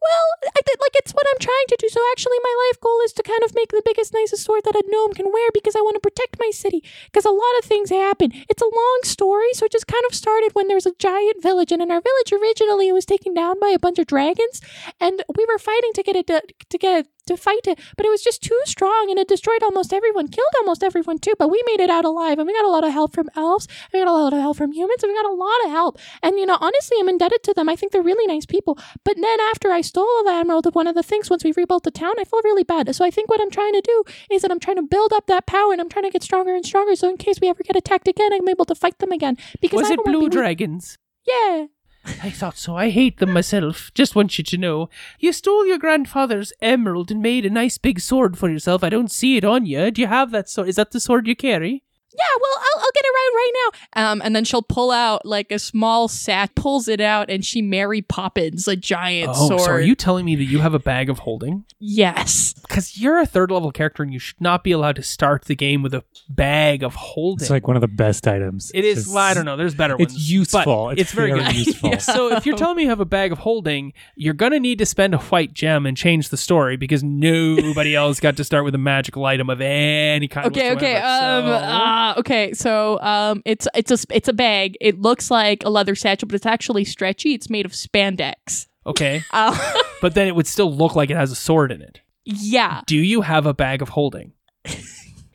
Well, 0.00 0.50
I 0.56 0.60
like 0.80 0.96
it's 0.96 1.12
what 1.12 1.26
I'm 1.30 1.38
trying 1.38 1.68
to 1.68 1.76
do. 1.78 1.88
So 1.88 2.00
actually, 2.12 2.38
my 2.42 2.54
life 2.68 2.80
goal 2.80 3.00
is 3.04 3.12
to 3.14 3.22
kind 3.22 3.42
of 3.44 3.54
make 3.54 3.70
the 3.70 3.82
biggest, 3.84 4.12
nicest 4.14 4.44
sword 4.44 4.62
that 4.64 4.74
a 4.74 4.82
gnome 4.88 5.12
can 5.12 5.32
wear 5.32 5.50
because 5.52 5.76
I 5.76 5.80
want 5.80 5.94
to 5.94 6.00
protect 6.00 6.40
my 6.40 6.50
city. 6.50 6.82
Because 7.06 7.24
a 7.24 7.30
lot 7.30 7.54
of 7.58 7.64
things 7.64 7.90
happen. 7.90 8.32
It's 8.48 8.62
a 8.62 8.64
long 8.64 9.00
story, 9.04 9.52
so 9.52 9.66
it 9.66 9.72
just 9.72 9.86
kind 9.86 10.04
of 10.08 10.14
started 10.14 10.50
when 10.54 10.68
there 10.68 10.76
was 10.76 10.86
a 10.86 10.94
giant 10.98 11.42
village, 11.42 11.72
and 11.72 11.82
in 11.82 11.90
our 11.90 12.00
village 12.00 12.32
originally 12.32 12.88
it 12.88 12.92
was 12.92 13.04
taken 13.04 13.34
down 13.34 13.60
by 13.60 13.68
a 13.68 13.78
bunch 13.78 13.98
of 13.98 14.06
dragons, 14.06 14.60
and 15.00 15.22
we 15.36 15.44
were 15.46 15.58
fighting 15.58 15.92
to 15.94 16.02
get 16.02 16.16
it 16.16 16.26
to, 16.26 16.42
to 16.68 16.78
get 16.78 17.06
to 17.26 17.36
fight 17.36 17.66
it, 17.66 17.78
but 17.96 18.06
it 18.06 18.10
was 18.10 18.22
just 18.22 18.42
too 18.42 18.58
strong, 18.64 19.08
and 19.10 19.18
it 19.18 19.28
destroyed 19.28 19.62
almost 19.62 19.92
everyone, 19.92 20.28
killed 20.28 20.54
almost 20.58 20.82
everyone 20.82 21.18
too. 21.18 21.34
But 21.38 21.50
we 21.50 21.62
made 21.66 21.80
it 21.80 21.90
out 21.90 22.04
alive, 22.04 22.38
and 22.38 22.46
we 22.46 22.52
got 22.52 22.64
a 22.64 22.70
lot 22.70 22.84
of 22.84 22.92
help 22.92 23.14
from 23.14 23.28
elves, 23.36 23.68
we 23.92 24.00
got 24.00 24.08
a 24.08 24.12
lot 24.12 24.32
of 24.32 24.40
help 24.40 24.56
from 24.56 24.72
humans, 24.72 25.02
and 25.02 25.10
we 25.10 25.16
got 25.22 25.30
a 25.30 25.34
lot 25.34 25.64
of 25.64 25.70
help. 25.70 25.98
And 26.22 26.38
you 26.38 26.46
know, 26.46 26.58
honestly, 26.60 26.96
I'm 27.00 27.08
indebted 27.08 27.42
to 27.44 27.54
them. 27.54 27.68
I 27.68 27.76
think 27.76 27.92
they're 27.92 28.02
really 28.02 28.26
nice 28.26 28.46
people. 28.46 28.78
But 29.04 29.16
then 29.16 29.38
after 29.50 29.70
I 29.70 29.80
stole 29.80 30.24
the 30.24 30.32
emerald 30.32 30.66
of 30.66 30.74
one 30.74 30.86
of 30.86 30.94
the 30.94 31.02
things, 31.02 31.30
once 31.30 31.44
we 31.44 31.52
rebuilt 31.56 31.84
the 31.84 31.90
town, 31.90 32.14
I 32.18 32.24
felt 32.24 32.44
really 32.44 32.64
bad. 32.64 32.94
So 32.94 33.04
I 33.04 33.10
think 33.10 33.28
what 33.30 33.40
I'm 33.40 33.50
trying 33.50 33.72
to 33.72 33.80
do 33.80 34.04
is 34.30 34.42
that 34.42 34.50
I'm 34.50 34.60
trying 34.60 34.76
to 34.76 34.82
build 34.82 35.12
up 35.12 35.26
that 35.26 35.46
power, 35.46 35.72
and 35.72 35.80
I'm 35.80 35.88
trying 35.88 36.04
to 36.04 36.10
get 36.10 36.22
stronger 36.22 36.54
and 36.54 36.64
stronger. 36.64 36.96
So 36.96 37.08
in 37.08 37.16
case 37.16 37.40
we 37.40 37.48
ever 37.48 37.62
get 37.62 37.76
attacked 37.76 38.08
again, 38.08 38.32
I'm 38.32 38.48
able 38.48 38.64
to 38.66 38.74
fight 38.74 38.98
them 38.98 39.12
again. 39.12 39.36
Because 39.60 39.82
Was 39.82 39.90
it 39.90 40.04
blue 40.04 40.20
weak. 40.20 40.32
dragons? 40.32 40.96
Yeah. 41.26 41.66
I 42.04 42.30
thought 42.30 42.56
so. 42.56 42.76
I 42.76 42.90
hate 42.90 43.18
them 43.18 43.32
myself. 43.32 43.90
Just 43.94 44.16
want 44.16 44.38
you 44.38 44.44
to 44.44 44.56
know. 44.56 44.88
You 45.18 45.32
stole 45.32 45.66
your 45.66 45.78
grandfather's 45.78 46.52
emerald 46.62 47.10
and 47.10 47.20
made 47.22 47.44
a 47.44 47.50
nice 47.50 47.78
big 47.78 48.00
sword 48.00 48.38
for 48.38 48.48
yourself. 48.48 48.82
I 48.82 48.88
don't 48.88 49.10
see 49.10 49.36
it 49.36 49.44
on 49.44 49.66
you. 49.66 49.90
Do 49.90 50.00
you 50.00 50.06
have 50.06 50.30
that 50.30 50.48
sword? 50.48 50.68
Is 50.68 50.76
that 50.76 50.92
the 50.92 51.00
sword 51.00 51.26
you 51.26 51.36
carry? 51.36 51.84
Yeah, 52.20 52.38
well, 52.40 52.58
I'll, 52.58 52.80
I'll 52.82 52.90
get 52.94 53.04
it 53.04 53.08
right 53.08 53.30
right 53.34 53.52
now. 53.94 54.10
Um, 54.10 54.22
and 54.22 54.36
then 54.36 54.44
she'll 54.44 54.62
pull 54.62 54.90
out 54.90 55.24
like 55.24 55.50
a 55.50 55.58
small 55.58 56.08
sack, 56.08 56.54
pulls 56.54 56.88
it 56.88 57.00
out, 57.00 57.30
and 57.30 57.44
she 57.44 57.62
Mary 57.62 58.02
Poppins 58.02 58.68
a 58.68 58.76
giant 58.76 59.30
oh, 59.34 59.48
sword. 59.48 59.60
so 59.60 59.70
are 59.70 59.80
you 59.80 59.94
telling 59.94 60.24
me 60.24 60.36
that 60.36 60.44
you 60.44 60.58
have 60.58 60.74
a 60.74 60.78
bag 60.78 61.08
of 61.08 61.20
holding? 61.20 61.64
Yes. 61.78 62.52
Because 62.54 62.98
you're 62.98 63.18
a 63.18 63.26
third 63.26 63.50
level 63.50 63.72
character 63.72 64.02
and 64.02 64.12
you 64.12 64.18
should 64.18 64.40
not 64.40 64.62
be 64.62 64.72
allowed 64.72 64.96
to 64.96 65.02
start 65.02 65.46
the 65.46 65.56
game 65.56 65.82
with 65.82 65.94
a 65.94 66.04
bag 66.28 66.82
of 66.82 66.94
holding. 66.94 67.42
It's 67.42 67.50
like 67.50 67.66
one 67.66 67.76
of 67.76 67.80
the 67.80 67.88
best 67.88 68.28
items. 68.28 68.70
It 68.74 68.84
is. 68.84 69.08
Well, 69.08 69.18
I 69.18 69.34
don't 69.34 69.44
know. 69.44 69.56
There's 69.56 69.74
better 69.74 69.96
It's 69.98 70.12
ones. 70.12 70.30
useful. 70.30 70.86
but 70.86 70.98
It's 70.98 71.12
very 71.12 71.32
very 71.32 71.44
good. 71.44 71.54
useful. 71.66 71.98
so 72.00 72.36
if 72.36 72.46
you're 72.46 72.56
telling 72.56 72.76
me 72.76 72.84
you 72.84 72.88
have 72.90 73.00
a 73.00 73.04
bag 73.04 73.32
of 73.32 73.38
holding, 73.38 73.92
you're 74.14 74.34
gonna 74.34 74.60
need 74.60 74.78
to 74.78 74.86
spend 74.86 75.14
a 75.14 75.18
white 75.18 75.54
gem 75.54 75.86
and 75.86 75.96
change 75.96 76.28
the 76.28 76.36
story 76.36 76.76
because 76.76 77.02
nobody 77.02 77.94
else 77.94 78.20
got 78.20 78.36
to 78.36 78.44
start 78.44 78.64
with 78.64 78.74
a 78.74 78.78
magical 78.78 79.24
item 79.24 79.48
of 79.50 79.60
any 79.60 80.28
kind. 80.28 80.46
Okay. 80.48 80.72
Okay. 80.72 80.96
Um. 80.96 81.46
So- 81.46 81.52
Uh, 81.52 82.09
okay. 82.18 82.52
So 82.54 83.00
um. 83.00 83.42
It's 83.44 83.66
it's 83.74 83.90
a 83.90 83.98
it's 84.14 84.28
a 84.28 84.32
bag. 84.32 84.76
It 84.80 85.00
looks 85.00 85.30
like 85.30 85.64
a 85.64 85.70
leather 85.70 85.94
satchel, 85.94 86.26
but 86.28 86.34
it's 86.34 86.46
actually 86.46 86.84
stretchy. 86.84 87.34
It's 87.34 87.48
made 87.50 87.66
of 87.66 87.72
spandex. 87.72 88.66
okay, 88.86 89.22
Uh, 89.32 89.56
but 90.00 90.14
then 90.14 90.26
it 90.28 90.34
would 90.34 90.46
still 90.46 90.72
look 90.74 90.94
like 90.96 91.10
it 91.10 91.16
has 91.16 91.30
a 91.32 91.36
sword 91.36 91.70
in 91.72 91.80
it. 91.82 92.00
yeah. 92.24 92.82
Do 92.86 92.96
you 92.96 93.22
have 93.22 93.46
a 93.46 93.54
bag 93.54 93.82
of 93.82 93.90
holding? 93.90 94.32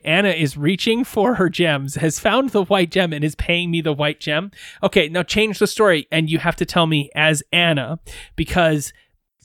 Anna 0.04 0.28
is 0.28 0.56
reaching 0.56 1.02
for 1.02 1.34
her 1.34 1.48
gems, 1.48 1.96
has 1.96 2.20
found 2.20 2.50
the 2.50 2.62
white 2.64 2.92
gem, 2.92 3.12
and 3.12 3.24
is 3.24 3.34
paying 3.34 3.72
me 3.72 3.80
the 3.80 3.92
white 3.92 4.20
gem. 4.20 4.52
Okay, 4.82 5.08
now 5.08 5.24
change 5.24 5.58
the 5.58 5.66
story, 5.66 6.06
and 6.12 6.30
you 6.30 6.38
have 6.38 6.54
to 6.56 6.64
tell 6.64 6.86
me 6.86 7.10
as 7.16 7.42
Anna, 7.52 7.98
because 8.36 8.92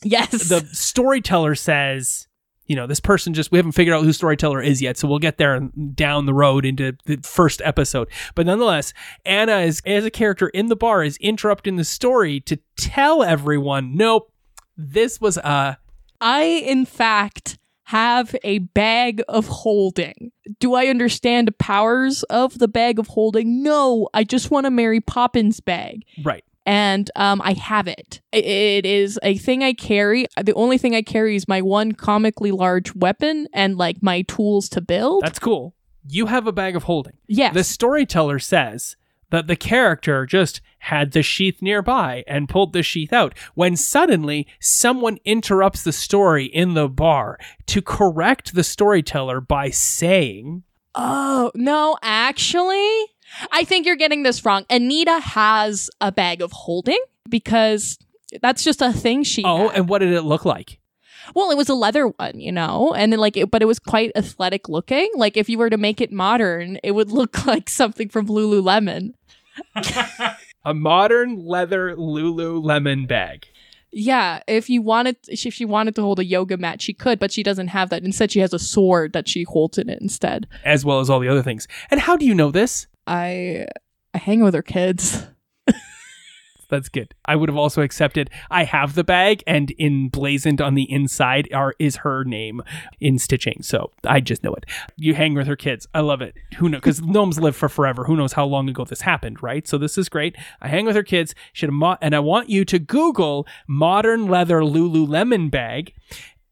Yes. 0.03 0.49
the 0.49 0.67
storyteller 0.71 1.55
says, 1.55 2.27
you 2.65 2.75
know, 2.75 2.87
this 2.87 2.99
person 2.99 3.33
just, 3.33 3.51
we 3.51 3.57
haven't 3.57 3.73
figured 3.73 3.95
out 3.95 4.03
who 4.03 4.13
storyteller 4.13 4.61
is 4.61 4.81
yet, 4.81 4.97
so 4.97 5.07
we'll 5.07 5.19
get 5.19 5.37
there 5.37 5.55
and 5.55 5.95
down 5.95 6.25
the 6.25 6.33
road 6.33 6.65
into 6.65 6.95
the 7.05 7.17
first 7.23 7.61
episode. 7.63 8.07
But 8.35 8.45
nonetheless, 8.45 8.93
Anna 9.25 9.57
is, 9.57 9.81
as 9.85 10.05
a 10.05 10.11
character 10.11 10.49
in 10.49 10.67
the 10.67 10.75
bar, 10.75 11.03
is 11.03 11.17
interrupting 11.17 11.75
the 11.75 11.83
story 11.83 12.39
to 12.41 12.57
tell 12.77 13.23
everyone, 13.23 13.95
nope, 13.97 14.31
this 14.77 15.19
was 15.19 15.37
a 15.37 15.77
I, 16.21 16.43
in 16.43 16.85
fact, 16.85 17.57
have 17.85 18.35
a 18.43 18.59
bag 18.59 19.21
of 19.27 19.47
holding. 19.47 20.31
Do 20.59 20.75
I 20.75 20.85
understand 20.85 21.57
powers 21.57 22.23
of 22.23 22.59
the 22.59 22.67
bag 22.67 22.99
of 22.99 23.07
holding? 23.07 23.63
No, 23.63 24.07
I 24.13 24.23
just 24.23 24.51
want 24.51 24.67
a 24.67 24.71
Mary 24.71 25.01
Poppins 25.01 25.59
bag. 25.59 26.05
right. 26.23 26.45
And 26.65 27.09
um, 27.15 27.41
I 27.43 27.53
have 27.53 27.87
it. 27.87 28.21
It 28.31 28.85
is 28.85 29.19
a 29.23 29.37
thing 29.37 29.63
I 29.63 29.73
carry. 29.73 30.27
The 30.41 30.53
only 30.53 30.77
thing 30.77 30.95
I 30.95 31.01
carry 31.01 31.35
is 31.35 31.47
my 31.47 31.61
one 31.61 31.93
comically 31.93 32.51
large 32.51 32.93
weapon 32.95 33.47
and 33.53 33.77
like 33.77 34.03
my 34.03 34.21
tools 34.23 34.69
to 34.69 34.81
build. 34.81 35.23
That's 35.23 35.39
cool. 35.39 35.75
You 36.07 36.27
have 36.27 36.47
a 36.47 36.51
bag 36.51 36.75
of 36.75 36.83
holding. 36.83 37.13
yes. 37.27 37.53
The 37.53 37.63
storyteller 37.63 38.39
says 38.39 38.95
that 39.29 39.47
the 39.47 39.55
character 39.55 40.25
just 40.25 40.61
had 40.79 41.11
the 41.13 41.23
sheath 41.23 41.61
nearby 41.61 42.23
and 42.27 42.49
pulled 42.49 42.73
the 42.73 42.83
sheath 42.83 43.13
out 43.13 43.33
when 43.55 43.75
suddenly 43.77 44.45
someone 44.59 45.17
interrupts 45.23 45.83
the 45.83 45.91
story 45.93 46.45
in 46.45 46.73
the 46.73 46.89
bar 46.89 47.37
to 47.67 47.81
correct 47.81 48.53
the 48.53 48.63
storyteller 48.63 49.39
by 49.39 49.69
saying, 49.69 50.63
Oh, 50.95 51.51
no, 51.55 51.97
actually, 52.01 53.05
I 53.51 53.63
think 53.63 53.85
you're 53.85 53.95
getting 53.95 54.23
this 54.23 54.43
wrong. 54.45 54.65
Anitta 54.69 55.21
has 55.21 55.89
a 56.01 56.11
bag 56.11 56.41
of 56.41 56.51
holding 56.51 56.99
because 57.29 57.97
that's 58.41 58.63
just 58.63 58.81
a 58.81 58.91
thing 58.93 59.23
she 59.23 59.43
Oh, 59.45 59.67
had. 59.69 59.77
and 59.77 59.89
what 59.89 59.99
did 59.99 60.11
it 60.13 60.23
look 60.23 60.45
like? 60.45 60.79
Well, 61.35 61.51
it 61.51 61.57
was 61.57 61.69
a 61.69 61.75
leather 61.75 62.07
one, 62.07 62.39
you 62.39 62.51
know, 62.51 62.93
and 62.95 63.11
then 63.13 63.19
like, 63.19 63.37
it, 63.37 63.51
but 63.51 63.61
it 63.61 63.65
was 63.65 63.77
quite 63.79 64.11
athletic 64.15 64.67
looking. 64.67 65.09
Like, 65.15 65.37
if 65.37 65.49
you 65.49 65.57
were 65.57 65.69
to 65.69 65.77
make 65.77 66.01
it 66.01 66.11
modern, 66.11 66.77
it 66.83 66.91
would 66.91 67.11
look 67.11 67.45
like 67.45 67.69
something 67.69 68.09
from 68.09 68.27
Lululemon. 68.27 69.13
A 70.65 70.73
modern 70.73 71.45
leather 71.45 71.95
Lululemon 71.95 73.07
bag. 73.07 73.47
Yeah, 73.91 74.41
if 74.47 74.69
you 74.69 74.81
wanted, 74.81 75.17
if 75.27 75.53
she 75.53 75.65
wanted 75.65 75.95
to 75.95 76.01
hold 76.01 76.19
a 76.19 76.25
yoga 76.25 76.55
mat, 76.55 76.81
she 76.81 76.93
could, 76.93 77.19
but 77.19 77.31
she 77.31 77.43
doesn't 77.43 77.67
have 77.69 77.89
that. 77.89 78.03
Instead, 78.03 78.31
she 78.31 78.39
has 78.39 78.53
a 78.53 78.59
sword 78.59 79.11
that 79.13 79.27
she 79.27 79.43
holds 79.43 79.77
in 79.77 79.89
it 79.89 79.99
instead. 80.01 80.47
As 80.63 80.85
well 80.85 80.99
as 81.01 81.09
all 81.09 81.19
the 81.19 81.27
other 81.27 81.43
things. 81.43 81.67
And 81.89 81.99
how 81.99 82.15
do 82.15 82.25
you 82.25 82.33
know 82.33 82.51
this? 82.51 82.87
I, 83.07 83.67
I 84.13 84.17
hang 84.17 84.43
with 84.43 84.53
her 84.53 84.61
kids. 84.61 85.27
That's 86.69 86.87
good. 86.87 87.13
I 87.25 87.35
would 87.35 87.49
have 87.49 87.57
also 87.57 87.81
accepted. 87.81 88.29
I 88.49 88.63
have 88.63 88.95
the 88.95 89.03
bag, 89.03 89.43
and 89.45 89.73
emblazoned 89.77 90.61
on 90.61 90.73
the 90.75 90.89
inside 90.89 91.49
are 91.53 91.75
is 91.79 91.97
her 91.97 92.23
name 92.23 92.61
in 93.01 93.19
stitching. 93.19 93.61
So 93.61 93.91
I 94.05 94.21
just 94.21 94.41
know 94.41 94.53
it. 94.53 94.65
You 94.95 95.13
hang 95.13 95.33
with 95.33 95.47
her 95.47 95.57
kids. 95.57 95.85
I 95.93 95.99
love 95.99 96.21
it. 96.21 96.33
Who 96.59 96.69
knows? 96.69 96.79
Because 96.79 97.01
gnomes 97.01 97.39
live 97.39 97.57
for 97.57 97.67
forever. 97.67 98.05
Who 98.05 98.15
knows 98.15 98.31
how 98.31 98.45
long 98.45 98.69
ago 98.69 98.85
this 98.85 99.01
happened, 99.01 99.43
right? 99.43 99.67
So 99.67 99.77
this 99.77 99.97
is 99.97 100.07
great. 100.07 100.37
I 100.61 100.69
hang 100.69 100.85
with 100.85 100.95
her 100.95 101.03
kids. 101.03 101.35
A 101.61 101.67
mo- 101.67 101.97
and 102.01 102.15
I 102.15 102.19
want 102.19 102.49
you 102.49 102.63
to 102.63 102.79
Google 102.79 103.45
modern 103.67 104.27
leather 104.27 104.61
Lululemon 104.61 105.51
bag. 105.51 105.93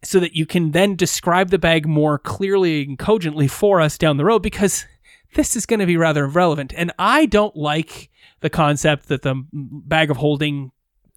So 0.02 0.22
that 0.22 0.34
you 0.34 0.46
can 0.46 0.72
then 0.72 0.96
describe 0.96 1.50
the 1.50 1.60
bag 1.60 1.86
more 1.86 2.18
clearly 2.18 2.84
and 2.84 2.98
cogently 2.98 3.50
for 3.50 3.82
us 3.82 3.98
down 3.98 4.16
the 4.16 4.24
road, 4.24 4.42
because 4.42 4.86
this 5.36 5.56
is 5.56 5.66
going 5.66 5.80
to 5.80 5.86
be 5.86 5.98
rather 5.98 6.28
relevant. 6.28 6.74
And 6.76 6.92
I 6.98 7.26
don't 7.26 7.56
like 7.56 8.10
the 8.42 8.50
concept 8.50 9.08
that 9.10 9.22
the 9.22 9.46
bag 9.52 10.10
of 10.10 10.18
holding 10.18 10.72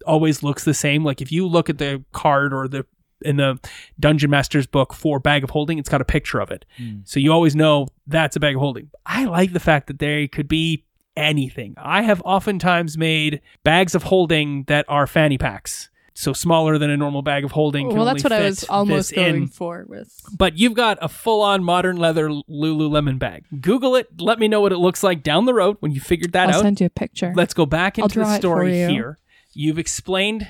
always 0.05 0.43
looks 0.43 0.63
the 0.63 0.73
same. 0.73 1.03
Like 1.03 1.21
if 1.21 1.31
you 1.31 1.47
look 1.47 1.69
at 1.69 1.77
the 1.77 2.03
card 2.11 2.53
or 2.53 2.67
the 2.67 2.85
in 3.23 3.37
the 3.37 3.57
Dungeon 3.99 4.29
Master's 4.29 4.67
book 4.67 4.93
for 4.93 5.17
bag 5.19 5.43
of 5.43 5.49
holding, 5.49 5.77
it's 5.77 5.87
got 5.87 6.01
a 6.01 6.05
picture 6.05 6.39
of 6.39 6.51
it. 6.51 6.65
Hmm. 6.77 6.97
So 7.05 7.19
you 7.19 7.31
always 7.31 7.55
know 7.55 7.87
that's 8.05 8.35
a 8.35 8.39
bag 8.39 8.55
of 8.55 8.59
holding. 8.59 8.89
I 9.05 9.25
like 9.25 9.53
the 9.53 9.61
fact 9.61 9.87
that 9.87 9.99
they 9.99 10.27
could 10.27 10.47
be 10.47 10.83
anything. 11.15 11.75
I 11.77 12.01
have 12.01 12.21
oftentimes 12.25 12.97
made 12.97 13.41
bags 13.63 13.95
of 13.95 14.03
holding 14.03 14.63
that 14.63 14.85
are 14.89 15.07
fanny 15.07 15.37
packs. 15.37 15.89
So 16.15 16.31
smaller 16.31 16.77
than 16.77 16.89
a 16.89 16.97
normal 16.97 17.23
bag 17.23 17.43
of 17.43 17.51
holding. 17.51 17.89
can 17.89 17.97
Well, 17.97 18.05
that's 18.05 18.23
what 18.23 18.31
I 18.31 18.41
was 18.41 18.63
almost 18.65 19.09
this 19.09 19.17
in. 19.17 19.33
going 19.33 19.47
for 19.47 19.85
with. 19.87 20.21
But 20.37 20.57
you've 20.57 20.75
got 20.75 20.99
a 21.01 21.09
full 21.09 21.41
on 21.41 21.63
modern 21.63 21.97
leather 21.97 22.29
Lululemon 22.29 23.17
bag. 23.17 23.45
Google 23.59 23.95
it. 23.95 24.21
Let 24.21 24.37
me 24.37 24.47
know 24.47 24.61
what 24.61 24.71
it 24.71 24.77
looks 24.77 25.01
like 25.01 25.23
down 25.23 25.45
the 25.45 25.53
road 25.53 25.77
when 25.79 25.91
you 25.91 25.99
figured 25.99 26.33
that 26.33 26.49
out. 26.49 26.55
I'll 26.55 26.61
send 26.61 26.79
you 26.79 26.85
a 26.85 26.91
picture. 26.91 27.33
Let's 27.35 27.53
go 27.53 27.65
back 27.65 27.97
into 27.97 28.19
the 28.19 28.37
story 28.37 28.81
you. 28.81 28.87
here. 28.89 29.19
You've 29.53 29.79
explained 29.79 30.47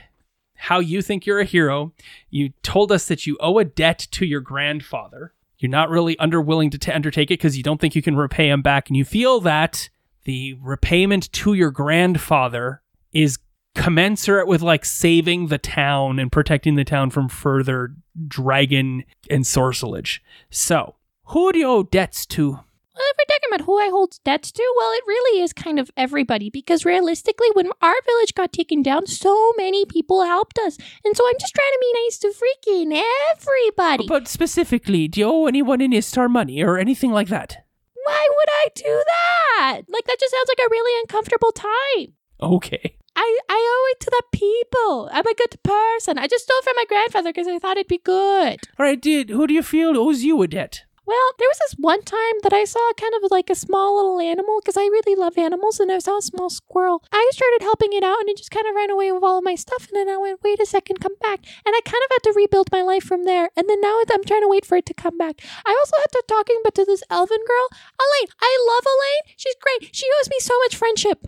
how 0.56 0.80
you 0.80 1.02
think 1.02 1.26
you're 1.26 1.40
a 1.40 1.46
hero. 1.46 1.94
You 2.30 2.50
told 2.62 2.92
us 2.92 3.08
that 3.08 3.26
you 3.26 3.38
owe 3.40 3.58
a 3.60 3.66
debt 3.66 4.08
to 4.12 4.26
your 4.26 4.42
grandfather. 4.42 5.34
You're 5.60 5.70
not 5.70 5.90
really 5.90 6.18
under 6.20 6.42
willing 6.42 6.70
to 6.72 6.78
t- 6.78 6.92
undertake 6.92 7.32
it 7.32 7.40
because 7.40 7.56
you 7.56 7.64
don't 7.64 7.80
think 7.80 7.96
you 7.96 8.02
can 8.02 8.16
repay 8.16 8.50
him 8.50 8.62
back, 8.62 8.90
and 8.90 8.98
you 8.98 9.06
feel 9.06 9.40
that 9.42 9.90
the 10.26 10.58
repayment 10.62 11.32
to 11.34 11.54
your 11.54 11.72
grandfather 11.72 12.82
is 13.12 13.40
commensurate 13.76 14.48
with 14.48 14.62
like 14.62 14.86
saving 14.86 15.48
the 15.48 15.58
town 15.58 16.20
and 16.20 16.32
protecting 16.32 16.76
the 16.76 16.84
town 16.84 17.10
from 17.10 17.28
further 17.30 17.96
dragon 18.28 19.04
and 19.30 19.44
sorcelage. 19.44 20.20
So, 20.50 20.96
who 21.26 21.52
do 21.52 21.60
you 21.60 21.68
owe 21.68 21.84
debts 21.84 22.26
to? 22.28 22.60
Well, 22.96 23.04
if 23.10 23.18
we're 23.18 23.36
talking 23.36 23.50
about 23.56 23.66
who 23.66 23.80
I 23.80 23.90
hold 23.90 24.20
debts 24.24 24.52
to, 24.52 24.74
well, 24.78 24.92
it 24.92 25.02
really 25.08 25.42
is 25.42 25.52
kind 25.52 25.80
of 25.80 25.90
everybody 25.98 26.52
because 26.52 26.86
realistically, 26.86 27.48
when 27.54 27.72
our 27.82 27.96
village 28.06 28.36
got 28.36 28.54
taken 28.54 28.84
down, 28.84 29.08
so 29.08 29.52
many 29.58 29.84
people 29.86 30.24
helped 30.24 30.60
us. 30.60 30.78
And 31.04 31.18
so 31.18 31.28
I'm 31.28 31.40
just 31.40 31.56
trying 31.56 31.72
to 31.72 31.80
be 31.82 32.04
nice 32.04 32.20
to 32.20 32.34
freaking 32.34 33.04
everybody. 33.32 34.06
But 34.08 34.28
specifically, 34.28 35.08
do 35.08 35.22
you 35.22 35.26
owe 35.26 35.48
anyone 35.48 35.82
in 35.82 35.92
Istar 35.92 36.30
money 36.30 36.62
or 36.62 36.78
anything 36.78 37.12
like 37.12 37.30
that? 37.30 37.66
Why 38.04 38.28
would 38.30 38.50
I 38.50 38.68
do 38.76 39.04
that? 39.06 39.82
Like, 39.88 40.06
that 40.06 40.20
just 40.20 40.32
sounds 40.32 40.50
like 40.50 40.68
a 40.68 40.70
really 40.70 41.02
uncomfortable 41.02 41.52
time. 41.52 42.14
Okay. 42.44 42.98
I, 43.16 43.40
I 43.48 43.56
owe 43.56 43.92
it 43.92 44.00
to 44.02 44.10
the 44.10 44.24
people. 44.32 45.10
I'm 45.12 45.28
a 45.28 45.36
good 45.36 45.62
person. 45.64 46.18
I 46.18 46.28
just 46.28 46.46
stole 46.46 46.62
from 46.64 46.74
my 46.76 46.86
grandfather 46.88 47.30
because 47.30 47.48
I 47.48 47.60
thought 47.60 47.78
it'd 47.78 47.88
be 47.88 48.00
good. 48.00 48.60
All 48.80 48.86
right, 48.86 49.00
did 49.00 49.30
who 49.30 49.48
do 49.48 49.54
you 49.54 49.64
feel 49.64 49.98
owes 49.98 50.24
you 50.24 50.42
a 50.42 50.48
debt? 50.48 50.84
Well, 51.06 51.36
there 51.38 51.50
was 51.50 51.60
this 51.60 51.76
one 51.78 52.02
time 52.04 52.40
that 52.44 52.54
I 52.54 52.64
saw 52.64 52.80
kind 52.96 53.12
of 53.14 53.30
like 53.30 53.50
a 53.50 53.56
small 53.56 53.98
little 53.98 54.22
animal 54.22 54.62
because 54.62 54.78
I 54.78 54.84
really 54.88 55.20
love 55.20 55.38
animals 55.38 55.82
and 55.82 55.92
I 55.92 56.00
saw 56.00 56.20
a 56.20 56.22
small 56.22 56.50
squirrel. 56.50 57.04
I 57.12 57.30
started 57.34 57.62
helping 57.62 57.92
it 57.92 58.04
out 58.04 58.22
and 58.22 58.30
it 58.30 58.38
just 58.38 58.52
kind 58.52 58.66
of 58.66 58.74
ran 58.74 58.90
away 58.90 59.12
with 59.12 59.22
all 59.22 59.40
of 59.40 59.44
my 59.44 59.56
stuff. 59.56 59.90
And 59.90 59.98
then 59.98 60.08
I 60.08 60.18
went, 60.18 60.42
wait 60.44 60.62
a 60.62 60.66
second, 60.66 61.02
come 61.02 61.16
back. 61.20 61.40
And 61.66 61.76
I 61.76 61.82
kind 61.84 62.00
of 62.08 62.12
had 62.12 62.24
to 62.24 62.34
rebuild 62.34 62.72
my 62.72 62.82
life 62.82 63.04
from 63.04 63.26
there. 63.26 63.50
And 63.58 63.68
then 63.68 63.82
now 63.82 64.00
I'm 64.00 64.24
trying 64.24 64.44
to 64.44 64.48
wait 64.48 64.66
for 64.66 64.78
it 64.78 64.86
to 64.86 64.94
come 64.94 65.18
back. 65.18 65.42
I 65.66 65.76
also 65.78 65.98
had 66.00 66.12
to 66.14 66.24
talking 66.26 66.62
but 66.64 66.74
to 66.76 66.86
this 66.86 67.04
elven 67.10 67.44
girl, 67.46 67.68
Elayne. 68.00 68.32
I 68.40 68.52
love 68.66 68.86
Elayne. 68.88 69.36
She's 69.36 69.56
great. 69.60 69.94
She 69.94 70.08
owes 70.20 70.30
me 70.30 70.38
so 70.40 70.58
much 70.60 70.78
friendship. 70.78 71.28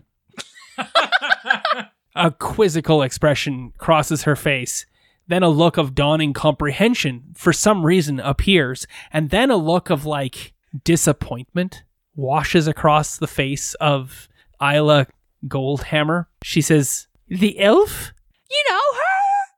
A 2.15 2.31
quizzical 2.31 3.01
expression 3.01 3.73
crosses 3.77 4.23
her 4.23 4.35
face. 4.35 4.85
Then 5.27 5.43
a 5.43 5.49
look 5.49 5.77
of 5.77 5.95
dawning 5.95 6.33
comprehension 6.33 7.33
for 7.35 7.51
some 7.51 7.85
reason 7.85 8.19
appears, 8.19 8.85
and 9.11 9.31
then 9.31 9.49
a 9.49 9.57
look 9.57 9.89
of 9.89 10.05
like 10.05 10.53
disappointment 10.83 11.83
washes 12.15 12.67
across 12.67 13.17
the 13.17 13.27
face 13.27 13.73
of 13.75 14.29
Isla 14.61 15.07
Goldhammer. 15.47 16.27
She 16.43 16.61
says, 16.61 17.07
The 17.27 17.59
elf? 17.59 18.13
You 18.49 18.63
know 18.69 18.81
her? 18.93 19.01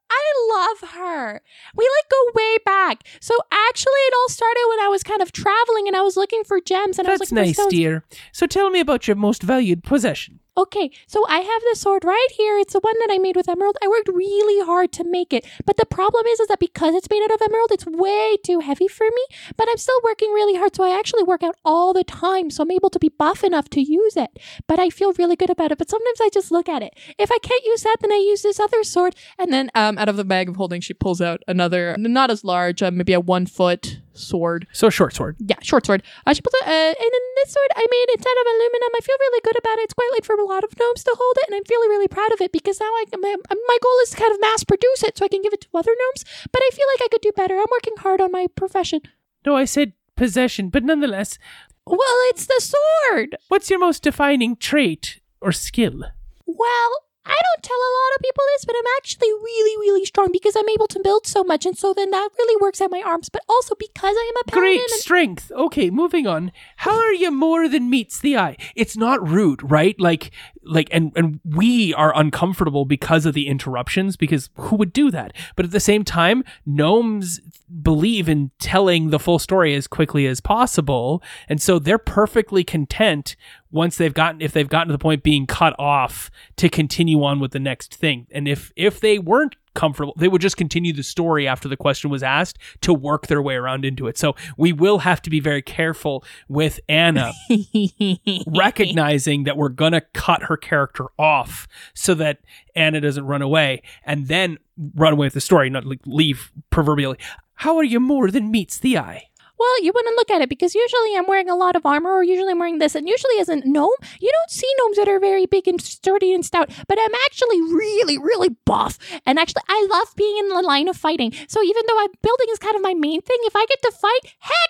I 0.10 0.24
love 0.56 0.90
her. 0.92 1.42
We 1.76 1.84
like 1.84 2.10
go 2.10 2.32
way 2.34 2.58
back. 2.66 3.04
So 3.20 3.36
actually, 3.52 3.92
it 3.92 4.14
all 4.18 4.30
started 4.30 4.66
when 4.70 4.80
I 4.80 4.88
was 4.88 5.04
kind 5.04 5.22
of 5.22 5.32
traveling 5.32 5.88
and 5.88 5.96
I 5.96 6.02
was 6.02 6.16
looking 6.18 6.44
for 6.44 6.62
gems 6.62 6.98
and 6.98 7.08
I 7.08 7.12
was 7.12 7.20
That's 7.20 7.32
nice, 7.32 7.66
dear. 7.68 8.04
So 8.32 8.48
tell 8.48 8.70
me 8.70 8.80
about 8.80 9.08
your 9.08 9.16
most 9.16 9.44
valued 9.44 9.84
possession. 9.84 10.40
Okay, 10.58 10.90
so 11.06 11.24
I 11.30 11.42
have 11.42 11.62
this 11.62 11.82
sword 11.82 12.04
right 12.04 12.28
here. 12.36 12.58
It's 12.58 12.74
the 12.74 12.80
one 12.80 12.96
that 13.00 13.14
I 13.14 13.20
made 13.20 13.36
with 13.36 13.48
emerald. 13.48 13.78
I 13.84 13.88
worked 13.88 14.08
really 14.08 14.66
hard 14.66 14.92
to 14.94 15.04
make 15.04 15.32
it. 15.32 15.46
But 15.68 15.78
the 15.78 15.86
problem 15.86 16.26
is, 16.26 16.40
is 16.40 16.48
that 16.48 16.60
because 16.60 16.96
it's 16.96 17.08
made 17.12 17.22
out 17.22 17.32
of 17.32 17.42
emerald, 17.44 17.70
it's 17.72 17.86
way 17.86 18.38
too 18.44 18.62
heavy 18.62 18.88
for 18.88 19.06
me. 19.06 19.38
But 19.56 19.68
I'm 19.70 19.78
still 19.78 20.00
working 20.04 20.32
really 20.32 20.58
hard. 20.58 20.76
So 20.76 20.84
I 20.84 20.98
actually 20.98 21.22
work 21.22 21.44
out 21.44 21.56
all 21.64 21.94
the 21.94 22.04
time. 22.04 22.50
So 22.50 22.64
I'm 22.64 22.72
able 22.72 22.90
to 22.90 22.98
be 22.98 23.10
buff 23.10 23.44
enough 23.44 23.70
to 23.70 23.82
use 23.82 24.18
it. 24.18 24.40
But 24.66 24.80
I 24.80 24.90
feel 24.90 25.14
really 25.14 25.36
good 25.36 25.52
about 25.52 25.72
it. 25.72 25.78
But 25.78 25.92
sometimes 25.92 26.20
I 26.22 26.30
just 26.34 26.52
look 26.52 26.68
at 26.68 26.82
it. 26.82 26.98
If 27.20 27.32
I 27.32 27.38
can't 27.38 27.64
use 27.64 27.84
that, 27.84 27.98
then 28.02 28.12
I 28.12 28.18
use 28.18 28.42
this 28.42 28.60
other 28.60 28.84
sword. 28.84 29.16
And 29.38 29.54
then 29.54 29.70
um, 29.76 30.00
out 30.00 30.10
of 30.10 30.18
the 30.18 30.26
bag 30.26 30.50
of 30.50 30.56
holding, 30.56 30.82
she 30.82 30.96
pulls 30.96 31.22
out 31.22 31.44
another, 31.48 31.96
not 32.00 32.32
as 32.32 32.44
large, 32.44 32.82
uh, 32.82 32.90
maybe 32.90 33.14
a 33.14 33.20
one 33.20 33.46
foot 33.46 34.00
sword. 34.18 34.68
So 34.74 34.90
short 34.90 35.14
sword. 35.14 35.36
Yeah, 35.40 35.58
short 35.62 35.86
sword. 35.86 36.04
Uh, 36.26 36.34
she 36.34 36.42
pulls 36.42 36.56
out, 36.62 36.68
uh, 36.68 36.94
and 36.98 37.10
then 37.14 37.24
this 37.44 37.54
sword 37.54 37.72
I 37.76 37.86
made 37.90 38.08
it's 38.10 38.26
out 38.26 38.40
of 38.42 38.48
aluminum. 38.48 38.92
I 38.98 39.02
feel 39.02 39.16
really 39.20 39.42
good 39.44 39.58
about 39.58 39.78
it. 39.80 39.84
It's 39.84 39.94
quite 39.94 40.10
light 40.14 40.26
for 40.26 40.36
a 40.36 40.46
lot 40.46 40.64
of 40.64 40.78
gnomes 40.80 41.04
to 41.06 41.16
hold 41.18 41.36
it, 41.42 41.48
and 41.48 41.56
I'm 41.56 41.66
feeling 41.66 41.90
really 41.90 42.08
proud 42.08 42.32
of 42.34 42.42
it 42.42 42.52
because 42.52 42.80
now 42.80 42.88
I 42.88 43.06
my, 43.20 43.36
my 43.50 43.78
goal 43.82 43.98
is 44.04 44.10
to 44.12 44.18
kind 44.18 44.34
of 44.34 44.42
mass 44.42 44.64
produce 44.64 45.04
it 45.04 45.18
so 45.18 45.26
I 45.26 45.30
can 45.30 45.42
give 45.42 45.54
it 45.54 45.62
to 45.62 45.68
other 45.74 45.92
gnomes. 45.98 46.26
But 46.52 46.62
I 46.64 46.70
feel 46.74 46.86
like 46.94 47.06
I 47.06 47.10
could 47.12 47.22
do 47.22 47.32
better. 47.36 47.56
I'm 47.56 47.72
working 47.72 47.98
hard 47.98 48.22
on 48.22 48.32
my 48.32 48.48
profession. 48.56 49.02
No, 49.46 49.56
I 49.56 49.66
said 49.66 49.94
possession, 50.16 50.70
but 50.70 50.84
nonetheless, 50.84 51.38
Well, 51.86 52.18
it's 52.30 52.46
the 52.48 52.60
sword. 52.60 53.38
what's 53.48 53.70
your 53.70 53.80
most 53.80 54.04
defining 54.04 54.56
trait 54.58 55.22
or 55.42 55.52
skill? 55.52 56.04
Well, 56.46 56.92
I 57.28 57.36
don't 57.36 57.64
tell 57.64 57.78
a 57.78 57.94
lot 58.00 58.16
of 58.16 58.22
people 58.22 58.44
this, 58.56 58.66
but 58.66 58.76
I'm 58.78 58.92
actually 58.98 59.32
really, 59.34 59.78
really 59.78 60.06
strong 60.06 60.30
because 60.32 60.56
I'm 60.56 60.70
able 60.70 60.88
to 60.88 61.00
build 61.04 61.28
so 61.28 61.44
much, 61.44 61.66
and 61.66 61.78
so 61.78 61.94
then 61.94 62.12
that 62.12 62.30
really 62.38 62.62
works 62.62 62.82
at 62.82 62.92
my 62.92 63.02
arms. 63.06 63.30
But 63.30 63.44
also 63.50 63.76
because 63.76 64.16
I 64.16 64.32
am 64.32 64.42
a 64.42 64.52
paladin. 64.52 64.62
Great 64.62 64.80
and- 64.80 65.00
strength. 65.02 65.52
Okay, 65.52 65.90
moving 65.90 66.26
on. 66.28 66.52
How 66.78 66.98
are 66.98 67.14
you 67.14 67.32
more 67.32 67.68
than 67.68 67.90
meets 67.90 68.20
the 68.20 68.38
eye? 68.38 68.58
It's 68.76 68.96
not 68.98 69.28
rude, 69.28 69.70
right? 69.70 70.00
Like 70.00 70.32
like 70.68 70.90
and 70.92 71.12
and 71.16 71.40
we 71.46 71.94
are 71.94 72.16
uncomfortable 72.16 72.86
because 72.86 73.26
of 73.26 73.34
the 73.34 73.48
interruptions 73.48 74.16
because 74.16 74.50
who 74.56 74.76
would 74.76 74.94
do 74.94 75.12
that? 75.12 75.34
But 75.56 75.66
at 75.66 75.72
the 75.72 75.80
same 75.80 76.04
time, 76.04 76.44
gnomes 76.66 77.40
believe 77.82 78.30
in 78.30 78.52
telling 78.60 79.10
the 79.10 79.20
full 79.20 79.40
story 79.40 79.76
as 79.76 79.88
quickly 79.88 80.26
as 80.28 80.40
possible, 80.40 81.24
and 81.48 81.62
so 81.62 81.80
they're 81.80 81.98
perfectly 81.98 82.64
content 82.64 83.36
once 83.72 83.98
they've 83.98 84.14
gotten 84.14 84.42
if 84.42 84.54
they've 84.54 84.70
gotten 84.70 84.88
to 84.90 84.94
the 84.94 85.00
point 85.00 85.24
being 85.24 85.46
cut 85.46 85.76
off 85.80 86.32
to 86.56 86.70
continue 86.70 87.24
on 87.24 87.40
with 87.40 87.52
the 87.52 87.60
next 87.60 87.96
thing. 87.96 88.28
And 88.32 88.48
if 88.48 88.72
if 88.76 89.00
they 89.00 89.20
weren't 89.20 89.56
comfortable, 89.78 90.14
they 90.18 90.28
would 90.28 90.42
just 90.42 90.58
continue 90.58 90.92
the 90.92 91.04
story 91.04 91.48
after 91.48 91.70
the 91.70 91.78
question 91.78 92.10
was 92.10 92.24
asked 92.24 92.58
to 92.82 92.94
work 92.94 93.28
their 93.28 93.42
way 93.42 93.56
around 93.56 93.86
into 93.86 94.08
it. 94.08 94.18
So 94.18 94.36
we 94.58 94.74
will 94.74 95.00
have 95.00 95.22
to 95.22 95.30
be 95.30 95.40
very 95.40 95.62
careful 95.62 96.24
with 96.50 96.80
Anna 96.90 97.32
recognizing 98.48 99.44
that 99.44 99.56
we're 99.56 99.70
going 99.70 99.92
to 99.92 100.02
cut 100.02 100.44
her 100.44 100.58
character 100.58 101.06
off 101.20 101.68
so 101.94 102.16
that 102.16 102.40
Anna 102.76 103.00
doesn't 103.00 103.26
run 103.26 103.44
away 103.44 103.84
and 104.04 104.28
then 104.28 104.58
run 104.96 105.14
away 105.14 105.28
with 105.28 105.36
the 105.36 105.42
story, 105.42 105.70
not 105.70 105.86
leave 106.06 106.52
proverbially. 106.72 107.20
How 107.54 107.78
are 107.78 107.84
you 107.84 108.00
more 108.00 108.32
than 108.32 108.50
meets 108.50 108.80
the 108.80 108.98
eye? 108.98 109.30
Well, 109.60 109.84
you 109.84 109.92
wouldn't 109.94 110.16
look 110.16 110.30
at 110.30 110.42
it 110.42 110.50
because 110.50 110.76
usually 110.76 111.16
I'm 111.16 111.28
wearing 111.28 111.50
a 111.50 111.56
lot 111.56 111.76
of 111.76 111.86
armor, 111.86 112.12
or 112.12 112.24
usually 112.24 112.52
I'm 112.52 112.60
wearing 112.60 112.78
this, 112.78 112.96
and 112.96 113.08
usually 113.08 113.40
as 113.40 113.50
a 113.50 113.58
gnome, 113.58 113.90
you 114.20 114.32
don't 114.32 114.52
see 114.52 114.72
gnomes 114.78 114.98
that 114.98 115.08
are 115.08 115.20
very 115.20 115.46
big 115.46 115.68
and 115.68 115.82
sturdy 115.82 116.34
and 116.34 116.46
stout. 116.46 116.70
But 116.88 117.00
I'm 117.02 117.16
actually 117.26 117.62
really, 117.62 118.18
really 118.18 118.50
buff, 118.66 118.98
and 119.26 119.40
actually 119.40 119.64
I 119.68 119.88
love 119.90 120.14
being 120.16 120.38
in 120.38 120.50
the 120.50 120.62
line 120.62 120.88
of 120.88 120.98
fighting. 120.98 121.34
So 121.48 121.64
even 121.64 121.84
though 121.88 122.00
I'm 122.00 122.12
building 122.22 122.48
is 122.52 122.60
kind 122.60 122.76
of 122.76 122.82
my 122.82 122.94
main 122.94 123.22
thing, 123.22 123.38
if 123.42 123.56
I 123.56 123.66
get 123.66 123.82
to 123.82 123.92
fight, 123.92 124.34
heck 124.40 124.70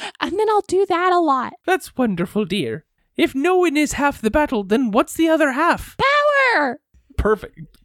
yeah! 0.00 0.10
And 0.20 0.38
then 0.38 0.48
I'll 0.48 0.62
do 0.62 0.86
that 0.86 1.12
a 1.12 1.20
lot. 1.20 1.54
That's 1.66 1.96
wonderful, 1.96 2.44
dear. 2.44 2.84
If 3.16 3.34
knowing 3.34 3.76
is 3.76 3.92
half 3.92 4.20
the 4.20 4.30
battle, 4.30 4.62
then 4.62 4.90
what's 4.90 5.14
the 5.14 5.28
other 5.28 5.52
half? 5.52 5.96
Power. 6.54 6.80
Perfect. 7.16 7.75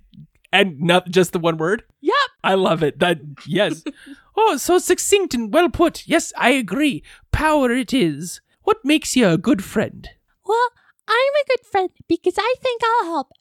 And 0.51 0.81
not 0.81 1.09
just 1.09 1.31
the 1.31 1.39
one 1.39 1.57
word? 1.57 1.83
Yep. 2.01 2.15
I 2.43 2.55
love 2.55 2.83
it. 2.83 2.99
That 2.99 3.19
yes. 3.45 3.83
oh, 4.35 4.57
so 4.57 4.77
succinct 4.77 5.33
and 5.33 5.53
well 5.53 5.69
put. 5.69 6.07
Yes, 6.07 6.33
I 6.37 6.51
agree. 6.51 7.03
Power 7.31 7.71
it 7.71 7.93
is. 7.93 8.41
What 8.63 8.83
makes 8.83 9.15
you 9.15 9.27
a 9.27 9.37
good 9.37 9.63
friend? 9.63 10.09
Well, 10.45 10.69
I'm 11.07 11.15
a 11.15 11.47
good 11.47 11.65
friend 11.65 11.89
because 12.07 12.35
I 12.37 12.55
think 12.61 12.81
I'll 12.83 13.05
help 13.05 13.31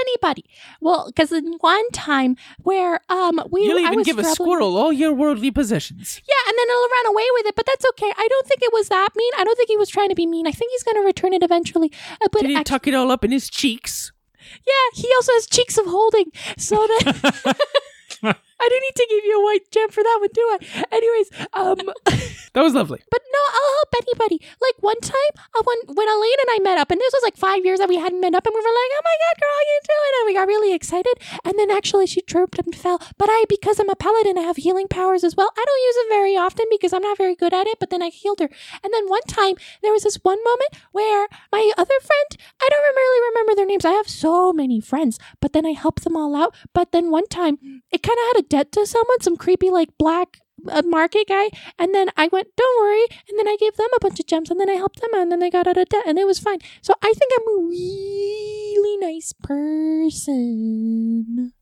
anybody. 0.00 0.44
Well, 0.80 1.06
because 1.06 1.32
in 1.32 1.54
one 1.60 1.90
time 1.90 2.36
where 2.62 3.00
um 3.08 3.40
we 3.50 3.64
You'll 3.64 3.78
even 3.78 4.02
give 4.02 4.18
a 4.18 4.24
squirrel 4.24 4.76
all 4.76 4.92
your 4.92 5.12
worldly 5.12 5.50
possessions. 5.50 6.20
Yeah, 6.26 6.48
and 6.48 6.54
then 6.58 6.68
it'll 6.68 6.88
run 6.88 7.06
away 7.14 7.26
with 7.34 7.46
it, 7.46 7.56
but 7.56 7.66
that's 7.66 7.84
okay. 7.90 8.12
I 8.16 8.28
don't 8.28 8.46
think 8.46 8.62
it 8.62 8.72
was 8.72 8.88
that 8.88 9.10
mean. 9.16 9.32
I 9.38 9.44
don't 9.44 9.56
think 9.56 9.68
he 9.68 9.76
was 9.76 9.88
trying 9.88 10.08
to 10.08 10.14
be 10.14 10.26
mean. 10.26 10.46
I 10.46 10.52
think 10.52 10.70
he's 10.72 10.82
going 10.82 10.96
to 10.96 11.06
return 11.06 11.32
it 11.32 11.42
eventually. 11.42 11.92
Uh, 12.22 12.28
but 12.32 12.42
Did 12.42 12.50
he 12.50 12.64
tuck 12.64 12.86
it 12.86 12.94
all 12.94 13.10
up 13.10 13.24
in 13.24 13.30
his 13.30 13.48
cheeks? 13.48 14.12
Yeah, 14.66 14.86
he 14.94 15.08
also 15.16 15.32
has 15.32 15.46
cheeks 15.46 15.78
of 15.78 15.86
holding. 15.86 16.26
So 16.58 16.76
that 16.76 17.56
I 18.60 18.68
don't 18.68 18.80
need 18.82 18.96
to 18.96 19.06
give 19.10 19.24
you 19.24 19.40
a 19.40 19.44
white 19.44 19.70
gem 19.70 19.90
for 19.90 20.02
that 20.02 20.18
one, 20.20 20.30
do 20.32 20.42
I? 20.42 20.84
Anyways, 20.92 21.28
um, 21.52 21.78
That 22.54 22.62
was 22.62 22.74
lovely. 22.74 23.02
but 23.10 23.20
no, 23.32 23.42
I'll 23.50 23.74
help 23.82 23.92
anybody. 24.06 24.38
Like 24.62 24.78
one 24.78 25.00
time, 25.00 25.32
uh, 25.58 25.62
when 25.66 25.96
when 25.96 26.08
Elayne 26.08 26.40
and 26.46 26.50
I 26.54 26.58
met 26.62 26.78
up, 26.78 26.90
and 26.92 27.00
this 27.00 27.12
was 27.12 27.22
like 27.24 27.36
five 27.36 27.64
years 27.64 27.80
that 27.80 27.88
we 27.88 27.96
hadn't 27.98 28.20
met 28.20 28.34
up, 28.34 28.46
and 28.46 28.54
we 28.54 28.60
were 28.62 28.76
like, 28.78 28.92
"Oh 28.94 29.02
my 29.02 29.16
god, 29.26 29.36
girl, 29.42 29.54
how 29.58 29.64
you 29.66 29.80
doing?" 29.82 30.12
And 30.20 30.26
we 30.26 30.34
got 30.38 30.46
really 30.46 30.72
excited. 30.72 31.14
And 31.44 31.58
then 31.58 31.70
actually, 31.70 32.06
she 32.06 32.20
tripped 32.22 32.58
and 32.60 32.74
fell. 32.74 33.02
But 33.18 33.28
I, 33.28 33.44
because 33.48 33.80
I'm 33.80 33.88
a 33.90 33.96
paladin, 33.96 34.38
I 34.38 34.42
have 34.42 34.56
healing 34.56 34.86
powers 34.86 35.24
as 35.24 35.34
well. 35.34 35.50
I 35.58 35.64
don't 35.66 35.86
use 35.90 35.96
it 36.06 36.08
very 36.14 36.36
often 36.36 36.66
because 36.70 36.92
I'm 36.92 37.02
not 37.02 37.18
very 37.18 37.34
good 37.34 37.52
at 37.52 37.66
it. 37.66 37.78
But 37.80 37.90
then 37.90 38.02
I 38.02 38.08
healed 38.10 38.38
her. 38.38 38.48
And 38.84 38.92
then 38.94 39.08
one 39.08 39.26
time, 39.26 39.56
there 39.82 39.92
was 39.92 40.04
this 40.04 40.20
one 40.22 40.38
moment 40.44 40.70
where 40.92 41.26
my 41.50 41.72
other 41.76 41.98
friend, 42.00 42.30
I 42.62 42.68
don't 42.70 42.94
really 42.94 43.28
remember 43.30 43.54
their 43.56 43.66
names. 43.66 43.84
I 43.84 43.98
have 43.98 44.08
so 44.08 44.52
many 44.52 44.78
friends, 44.80 45.18
but 45.40 45.52
then 45.54 45.66
I 45.66 45.72
helped 45.72 46.04
them 46.04 46.16
all 46.16 46.36
out. 46.36 46.54
But 46.72 46.92
then 46.92 47.10
one 47.10 47.26
time, 47.26 47.58
it 47.90 48.02
kind 48.04 48.18
of 48.22 48.36
had 48.36 48.43
a 48.43 48.43
debt 48.48 48.72
to 48.72 48.86
someone, 48.86 49.20
some 49.20 49.36
creepy 49.36 49.70
like 49.70 49.96
black 49.98 50.38
a 50.68 50.82
market 50.82 51.28
guy 51.28 51.50
and 51.78 51.94
then 51.94 52.08
I 52.16 52.28
went, 52.28 52.48
Don't 52.56 52.80
worry, 52.80 53.04
and 53.28 53.38
then 53.38 53.46
I 53.48 53.56
gave 53.58 53.76
them 53.76 53.88
a 53.96 54.00
bunch 54.00 54.18
of 54.20 54.26
gems 54.26 54.50
and 54.50 54.58
then 54.60 54.70
I 54.70 54.74
helped 54.74 55.00
them 55.00 55.10
out 55.14 55.22
and 55.22 55.32
then 55.32 55.40
they 55.40 55.50
got 55.50 55.66
out 55.66 55.76
of 55.76 55.88
debt 55.88 56.04
and 56.06 56.18
it 56.18 56.26
was 56.26 56.38
fine. 56.38 56.58
So 56.82 56.94
I 57.02 57.12
think 57.12 57.32
I'm 57.36 57.48
a 57.48 57.66
really 57.68 58.96
nice 58.98 59.32
person. 59.42 60.42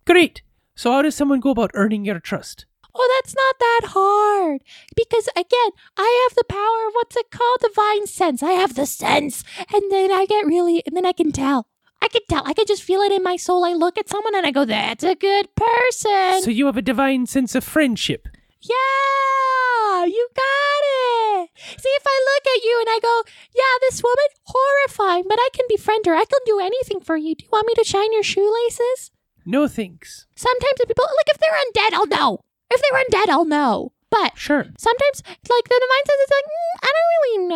Great. 0.06 0.42
So 0.74 0.92
how 0.92 1.02
does 1.02 1.14
someone 1.14 1.40
go 1.40 1.50
about 1.50 1.70
earning 1.74 2.04
your 2.04 2.20
trust? 2.20 2.66
Oh, 2.94 3.20
that's 3.20 3.34
not 3.34 3.58
that 3.58 3.80
hard. 3.92 4.62
Because 4.94 5.28
again, 5.34 5.70
I 5.96 6.28
have 6.28 6.36
the 6.36 6.44
power 6.44 6.86
of 6.88 6.92
what's 6.92 7.16
it 7.16 7.30
called? 7.30 7.60
Divine 7.62 8.06
sense. 8.06 8.42
I 8.42 8.52
have 8.52 8.74
the 8.74 8.84
sense. 8.86 9.44
And 9.72 9.90
then 9.90 10.12
I 10.12 10.26
get 10.26 10.44
really 10.44 10.82
and 10.86 10.94
then 10.96 11.06
I 11.06 11.12
can 11.12 11.32
tell. 11.32 11.66
I 12.02 12.08
can 12.08 12.22
tell. 12.28 12.42
I 12.44 12.52
can 12.52 12.66
just 12.66 12.82
feel 12.82 13.00
it 13.00 13.12
in 13.12 13.22
my 13.22 13.36
soul. 13.36 13.64
I 13.64 13.72
look 13.74 13.96
at 13.96 14.08
someone 14.08 14.34
and 14.34 14.44
I 14.44 14.50
go, 14.50 14.64
That's 14.64 15.04
a 15.04 15.14
good 15.14 15.48
person. 15.54 16.42
So 16.42 16.50
you 16.50 16.66
have 16.66 16.76
a 16.76 16.82
divine 16.82 17.26
sense 17.26 17.54
of 17.54 17.62
friendship. 17.62 18.26
Yeah, 18.60 20.04
you 20.04 20.28
got 20.34 20.82
it. 20.84 21.50
See, 21.80 21.88
if 21.88 22.02
I 22.06 22.16
look 22.30 22.44
at 22.56 22.64
you 22.64 22.76
and 22.80 22.88
I 22.90 22.98
go, 23.02 23.22
yeah, 23.54 23.74
this 23.80 24.02
woman, 24.02 24.28
horrifying, 24.44 25.24
but 25.28 25.38
I 25.40 25.48
can 25.52 25.66
befriend 25.68 26.06
her. 26.06 26.14
I 26.14 26.24
can 26.24 26.38
do 26.46 26.58
anything 26.60 27.00
for 27.00 27.16
you. 27.16 27.34
Do 27.34 27.44
you 27.44 27.48
want 27.52 27.66
me 27.66 27.74
to 27.74 27.84
shine 27.84 28.12
your 28.12 28.22
shoelaces? 28.22 29.10
No 29.44 29.66
thanks. 29.68 30.26
Sometimes 30.36 30.78
the 30.78 30.86
people, 30.86 31.04
like, 31.18 31.34
if 31.34 31.38
they're 31.38 31.50
undead, 31.54 31.94
I'll 31.94 32.06
know. 32.06 32.40
If 32.70 32.80
they're 32.82 33.02
undead, 33.04 33.28
I'll 33.30 33.44
know. 33.44 33.92
But 34.10 34.36
Sure. 34.36 34.64
sometimes, 34.78 35.22
like, 35.26 35.64
the 35.68 35.80
divine 35.82 36.04
sense 36.06 36.22
is 36.26 36.30
like, 36.36 36.44
mm, 36.44 36.74
I 36.82 36.90
don't 36.94 37.12
really 37.16 37.48
know 37.48 37.51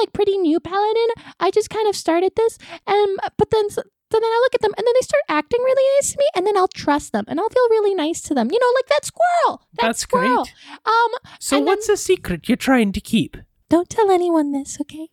like 0.00 0.12
pretty 0.12 0.36
new 0.38 0.58
paladin. 0.60 1.08
I 1.38 1.50
just 1.50 1.70
kind 1.70 1.88
of 1.88 1.94
started 1.96 2.32
this, 2.36 2.58
and 2.86 3.18
but 3.38 3.50
then 3.50 3.70
So 3.70 4.18
then 4.18 4.24
I 4.36 4.40
look 4.42 4.54
at 4.56 4.60
them 4.62 4.74
and 4.76 4.84
then 4.84 4.94
they 4.98 5.02
start 5.06 5.22
acting 5.28 5.60
really 5.62 5.86
nice 5.96 6.10
to 6.12 6.18
me 6.18 6.26
and 6.34 6.44
then 6.46 6.56
I'll 6.56 6.66
trust 6.84 7.12
them 7.12 7.24
and 7.28 7.38
I'll 7.38 7.48
feel 7.56 7.68
really 7.70 7.94
nice 7.94 8.20
to 8.22 8.34
them. 8.34 8.50
You 8.50 8.58
know, 8.58 8.72
like 8.78 8.88
that 8.88 9.04
squirrel. 9.04 9.62
That 9.74 9.82
That's 9.86 10.00
squirrel. 10.00 10.44
great. 10.44 10.54
Um 10.84 11.10
So 11.38 11.60
what's 11.60 11.86
the 11.86 11.96
secret 11.96 12.48
you're 12.48 12.56
trying 12.70 12.90
to 12.98 13.00
keep? 13.12 13.36
don't 13.68 13.88
tell 13.88 14.10
anyone 14.10 14.50
this, 14.50 14.78
okay? 14.80 15.06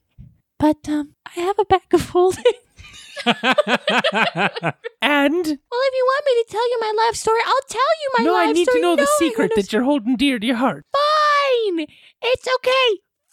But 0.58 0.90
um 0.90 1.14
I 1.38 1.42
have 1.48 1.60
a 1.60 1.66
bag 1.74 1.94
of 1.94 2.10
holding. 2.10 2.58
And 5.02 5.46
Well, 5.46 5.84
if 5.90 5.94
you 6.00 6.06
want 6.12 6.24
me 6.30 6.34
to 6.42 6.46
tell 6.50 6.68
you 6.72 6.78
my 6.82 6.94
life 7.06 7.16
story, 7.16 7.40
I'll 7.46 7.68
tell 7.70 7.92
you 8.02 8.10
my 8.18 8.24
no, 8.26 8.34
life 8.34 8.42
story. 8.42 8.46
No, 8.46 8.50
I 8.50 8.54
need 8.54 8.68
to 8.76 8.82
know 8.82 8.96
the 8.96 9.04
No, 9.04 9.16
I 9.16 9.20
secret 9.20 9.52
that 9.56 9.72
you're 9.72 9.84
holding 9.84 10.16
dear 10.18 10.40
to 10.40 10.46
your 10.48 10.56
heart. 10.56 10.86
Fine. 10.92 11.86
It's 12.22 12.48
okay. 12.58 12.88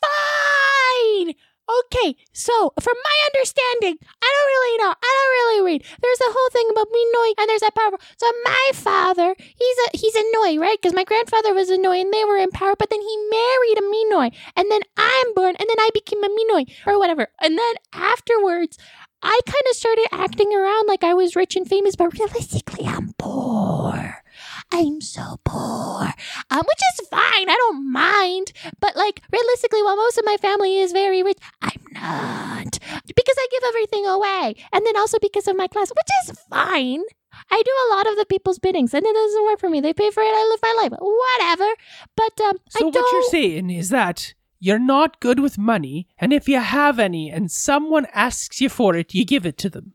Fine. 0.05 1.35
Okay, 1.64 2.14
so 2.33 2.75
from 2.79 2.95
my 3.03 3.17
understanding, 3.33 3.97
I 4.21 4.29
don't 4.29 4.53
really 4.53 4.77
know. 4.85 4.93
I 4.93 5.11
don't 5.17 5.33
really 5.33 5.64
read. 5.64 5.85
There's 6.03 6.21
a 6.21 6.33
whole 6.33 6.51
thing 6.53 6.69
about 6.71 6.93
Minoi, 6.93 7.33
and 7.38 7.49
there's 7.49 7.62
that 7.62 7.75
power. 7.75 7.97
So 8.19 8.27
my 8.45 8.71
father, 8.75 9.35
he's 9.38 9.79
a 9.87 9.97
he's 9.97 10.14
a 10.14 10.25
Noi, 10.35 10.61
right? 10.61 10.77
Because 10.81 10.95
my 10.95 11.05
grandfather 11.05 11.55
was 11.55 11.71
a 11.71 11.79
Noi, 11.79 12.01
and 12.01 12.12
they 12.12 12.25
were 12.25 12.37
in 12.37 12.51
power. 12.51 12.75
But 12.79 12.90
then 12.90 13.01
he 13.01 13.29
married 13.31 13.79
a 13.79 13.83
Minoi, 13.83 14.37
and 14.57 14.71
then 14.71 14.83
I'm 14.99 15.35
born, 15.35 15.57
and 15.57 15.67
then 15.67 15.81
I 15.81 15.88
became 15.95 16.23
a 16.23 16.29
Minoi 16.29 16.71
or 16.87 16.99
whatever. 16.99 17.29
And 17.40 17.57
then 17.57 17.75
afterwards, 17.95 18.77
I 19.23 19.40
kind 19.47 19.64
of 19.71 19.77
started 19.77 20.07
acting 20.12 20.53
around 20.55 20.87
like 20.87 21.03
I 21.03 21.14
was 21.14 21.35
rich 21.35 21.57
and 21.57 21.67
famous, 21.67 21.97
but 21.97 22.12
realistically, 22.12 22.87
I'm 22.87 23.14
poor. 23.19 24.23
I'm 24.71 25.01
so 25.01 25.40
poor, 25.45 26.12
um, 26.51 26.62
which 26.67 26.83
is 26.93 27.09
fine. 27.09 27.24
I 27.49 27.57
don't 27.57 27.90
mind. 27.92 28.53
But 28.81 28.97
like 28.97 29.23
realistically, 29.33 29.83
while 29.83 29.97
most 29.97 30.18
of 30.18 30.25
my 30.25 30.37
family 30.37 30.79
is 30.79 30.92
very 30.92 31.23
rich, 31.23 31.38
I'm 31.62 31.83
not 31.92 32.79
because 33.07 33.37
I 33.38 33.47
give 33.51 33.62
everything 33.68 34.07
away, 34.07 34.57
and 34.73 34.87
then 34.87 34.97
also 34.97 35.18
because 35.20 35.49
of 35.49 35.57
my 35.57 35.66
class, 35.66 35.90
which 35.90 36.31
is 36.31 36.38
fine. 36.51 37.03
I 37.51 37.62
do 37.64 37.70
a 37.70 37.94
lot 37.94 38.07
of 38.07 38.16
the 38.16 38.27
people's 38.27 38.59
biddings, 38.61 38.94
and 38.94 39.05
it 39.05 39.12
doesn't 39.12 39.44
work 39.44 39.59
for 39.59 39.68
me. 39.68 39.81
They 39.81 39.92
pay 39.92 40.11
for 40.11 40.23
it. 40.23 40.27
I 40.33 40.49
live 40.49 40.61
my 40.62 40.83
life, 40.83 40.92
whatever. 41.01 41.70
But 42.16 42.40
um, 42.44 42.59
So 42.68 42.87
I 42.87 42.90
what 42.90 43.12
you're 43.12 43.23
saying 43.31 43.70
is 43.70 43.88
that 43.88 44.35
you're 44.61 44.79
not 44.79 45.20
good 45.20 45.40
with 45.40 45.59
money, 45.59 46.07
and 46.18 46.33
if 46.33 46.49
you 46.49 46.61
have 46.61 46.99
any 46.99 47.31
and 47.31 47.51
someone 47.51 48.07
asks 48.14 48.61
you 48.61 48.68
for 48.68 48.94
it, 48.94 49.14
you 49.14 49.25
give 49.25 49.44
it 49.44 49.59
to 49.59 49.68
them. 49.68 49.94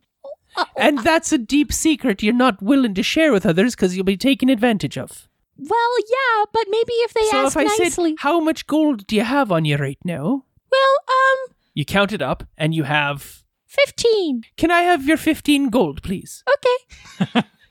Uh, 0.57 0.65
And 0.77 0.99
that's 0.99 1.31
a 1.31 1.37
deep 1.37 1.71
secret 1.71 2.21
you're 2.21 2.33
not 2.33 2.61
willing 2.61 2.93
to 2.95 3.03
share 3.03 3.31
with 3.31 3.45
others 3.45 3.75
because 3.75 3.95
you'll 3.95 4.03
be 4.03 4.17
taken 4.17 4.49
advantage 4.49 4.97
of. 4.97 5.28
Well, 5.59 5.95
yeah, 6.09 6.45
but 6.53 6.65
maybe 6.69 6.93
if 7.05 7.13
they 7.13 7.25
so 7.29 7.45
ask 7.45 7.55
if 7.55 7.57
I 7.57 7.63
nicely. 7.77 8.11
said, 8.11 8.15
how 8.19 8.39
much 8.39 8.67
gold 8.67 9.05
do 9.07 9.15
you 9.15 9.23
have 9.23 9.51
on 9.51 9.65
you 9.65 9.77
right 9.77 9.99
now? 10.03 10.45
well, 10.71 10.95
um, 11.07 11.55
You 11.73 11.85
count 11.85 12.11
it 12.11 12.21
up 12.21 12.43
and 12.57 12.73
you 12.73 12.83
have. 12.83 13.43
fifteen. 13.67 14.43
Can 14.57 14.71
I 14.71 14.81
have 14.81 15.05
your 15.05 15.17
15 15.17 15.69
gold, 15.69 16.01
please? 16.03 16.43
Okay. 16.55 17.43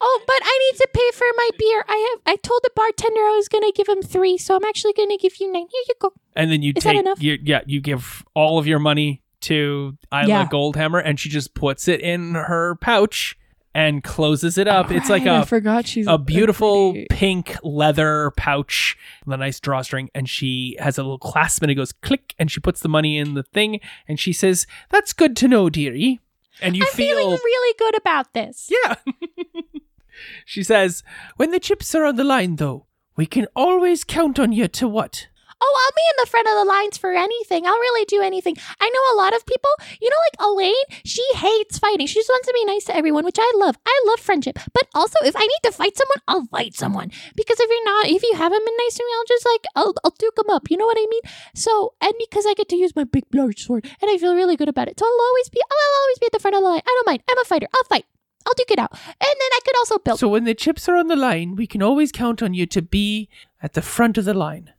oh, 0.00 0.22
but 0.26 0.40
I 0.42 0.58
need 0.72 0.78
to 0.78 0.88
pay 0.92 1.10
for 1.14 1.26
my 1.36 1.48
beer. 1.58 1.84
I 1.88 2.10
have. 2.10 2.22
I 2.34 2.36
told 2.36 2.60
the 2.62 2.70
bartender 2.74 3.20
I 3.20 3.34
was 3.36 3.48
gonna 3.48 3.72
give 3.72 3.88
him 3.88 4.02
three, 4.02 4.38
so 4.38 4.56
I'm 4.56 4.64
actually 4.64 4.92
gonna 4.94 5.16
give 5.18 5.34
you 5.40 5.52
nine. 5.52 5.66
Here 5.70 5.82
you 5.88 5.94
go. 6.00 6.12
And 6.36 6.50
then 6.50 6.62
you 6.62 6.72
Is 6.76 6.84
that 6.84 6.92
take. 6.92 7.00
enough? 7.00 7.22
You, 7.22 7.38
yeah, 7.42 7.60
you 7.66 7.80
give 7.80 8.24
all 8.34 8.58
of 8.58 8.66
your 8.66 8.78
money 8.78 9.22
to 9.42 9.96
Isla 10.12 10.28
Yeah. 10.28 10.46
Goldhammer 10.46 11.02
and 11.04 11.18
she 11.18 11.28
just 11.30 11.54
puts 11.54 11.88
it 11.88 12.00
in 12.00 12.34
her 12.34 12.74
pouch 12.76 13.36
and 13.74 14.02
closes 14.02 14.58
it 14.58 14.66
up. 14.66 14.90
it's 14.90 15.08
like 15.08 15.22
oh, 15.22 15.26
Right, 15.26 15.38
I 15.38 15.42
a. 15.42 15.46
forgot 15.46 15.86
she's 15.86 16.06
a 16.08 16.18
beautiful 16.18 16.92
pretty- 16.92 17.06
pink 17.10 17.56
leather 17.62 18.32
pouch 18.36 18.96
with 19.24 19.32
a 19.34 19.36
nice 19.36 19.60
drawstring, 19.60 20.10
and 20.14 20.28
she 20.28 20.76
has 20.80 20.98
a 20.98 21.02
little 21.02 21.18
clasp, 21.18 21.62
and 21.62 21.70
it 21.70 21.76
goes 21.76 21.92
click, 21.92 22.34
and 22.38 22.50
she 22.50 22.60
puts 22.60 22.80
the 22.80 22.88
money 22.88 23.16
in 23.18 23.34
the 23.34 23.42
thing, 23.44 23.80
and 24.08 24.18
she 24.18 24.32
says, 24.32 24.66
"That's 24.88 25.12
good 25.12 25.36
to 25.38 25.48
know, 25.48 25.70
dearie." 25.70 26.20
And 26.62 26.76
you 26.76 26.82
I'm 26.84 26.92
feel, 26.92 27.16
feeling 27.16 27.30
really 27.42 27.74
good 27.78 27.96
about 27.96 28.34
this. 28.34 28.70
yeah. 28.84 28.96
she 30.44 30.62
says, 30.62 31.02
"When 31.36 31.50
the 31.52 31.60
chips 31.60 31.94
are 31.94 32.04
on 32.04 32.16
the 32.16 32.24
line, 32.24 32.56
though, 32.56 32.86
we 33.16 33.24
can 33.26 33.46
always 33.56 34.04
count 34.04 34.38
on 34.38 34.52
you 34.52 34.68
to 34.68 34.88
what?" 34.88 35.28
Oh, 35.62 35.80
I'll 35.82 35.96
be 35.96 36.06
in 36.10 36.24
the 36.24 36.30
front 36.30 36.48
of 36.48 36.54
the 36.54 36.64
lines 36.64 36.96
for 36.96 37.12
anything. 37.12 37.66
I'll 37.66 37.78
really 37.78 38.04
do 38.06 38.22
anything. 38.22 38.56
I 38.80 38.88
know 38.88 39.04
a 39.12 39.20
lot 39.20 39.34
of 39.34 39.44
people, 39.44 39.70
you 40.00 40.08
know, 40.08 40.16
like 40.26 40.48
Elayne, 40.48 41.00
she 41.04 41.24
hates 41.34 41.78
fighting. 41.78 42.06
She 42.06 42.20
just 42.20 42.28
wants 42.28 42.46
to 42.48 42.54
be 42.54 42.64
nice 42.64 42.84
to 42.84 42.96
everyone, 42.96 43.24
which 43.24 43.38
I 43.38 43.52
love. 43.56 43.76
I 43.86 44.02
love 44.06 44.20
friendship. 44.20 44.58
But 44.72 44.88
also, 44.94 45.16
if 45.22 45.36
I 45.36 45.40
need 45.40 45.62
to 45.64 45.72
fight 45.72 45.96
someone, 45.96 46.22
I'll 46.28 46.46
fight 46.46 46.74
someone. 46.74 47.10
Because 47.36 47.60
if 47.60 47.68
you're 47.68 47.84
not, 47.84 48.06
if 48.06 48.22
you 48.22 48.34
haven't 48.36 48.64
been 48.64 48.76
nice 48.78 48.94
to 48.96 49.04
me, 49.04 49.12
I'll 49.16 49.28
just 49.28 49.46
like, 49.46 49.64
I'll, 49.76 49.94
I'll 50.04 50.16
duke 50.18 50.36
them 50.36 50.50
up. 50.50 50.70
You 50.70 50.76
know 50.76 50.86
what 50.86 50.98
I 50.98 51.06
mean? 51.10 51.22
So, 51.54 51.94
and 52.00 52.14
because 52.18 52.46
I 52.46 52.54
get 52.54 52.68
to 52.70 52.76
use 52.76 52.96
my 52.96 53.04
big 53.04 53.24
large 53.32 53.66
sword, 53.66 53.84
and 54.00 54.10
I 54.10 54.18
feel 54.18 54.34
really 54.34 54.56
good 54.56 54.68
about 54.68 54.88
it. 54.88 54.98
So 54.98 55.06
I'll 55.06 55.26
always 55.26 55.48
be, 55.48 55.60
I'll 55.62 56.02
always 56.02 56.18
be 56.18 56.26
at 56.26 56.32
the 56.32 56.40
front 56.40 56.56
of 56.56 56.62
the 56.62 56.68
line. 56.68 56.82
I 56.86 56.94
don't 56.96 57.06
mind. 57.06 57.22
I'm 57.30 57.38
a 57.38 57.44
fighter. 57.44 57.66
I'll 57.74 57.84
fight. 57.84 58.06
I'll 58.46 58.54
duke 58.56 58.70
it 58.70 58.78
out. 58.78 58.92
And 58.92 59.16
then 59.20 59.50
I 59.52 59.58
could 59.64 59.76
also 59.76 59.98
build. 59.98 60.18
So 60.18 60.28
when 60.28 60.44
the 60.44 60.54
chips 60.54 60.88
are 60.88 60.96
on 60.96 61.08
the 61.08 61.16
line, 61.16 61.56
we 61.56 61.66
can 61.66 61.82
always 61.82 62.10
count 62.10 62.42
on 62.42 62.54
you 62.54 62.64
to 62.66 62.80
be 62.80 63.28
at 63.62 63.74
the 63.74 63.82
front 63.82 64.16
of 64.16 64.24
the 64.24 64.34
line. 64.34 64.72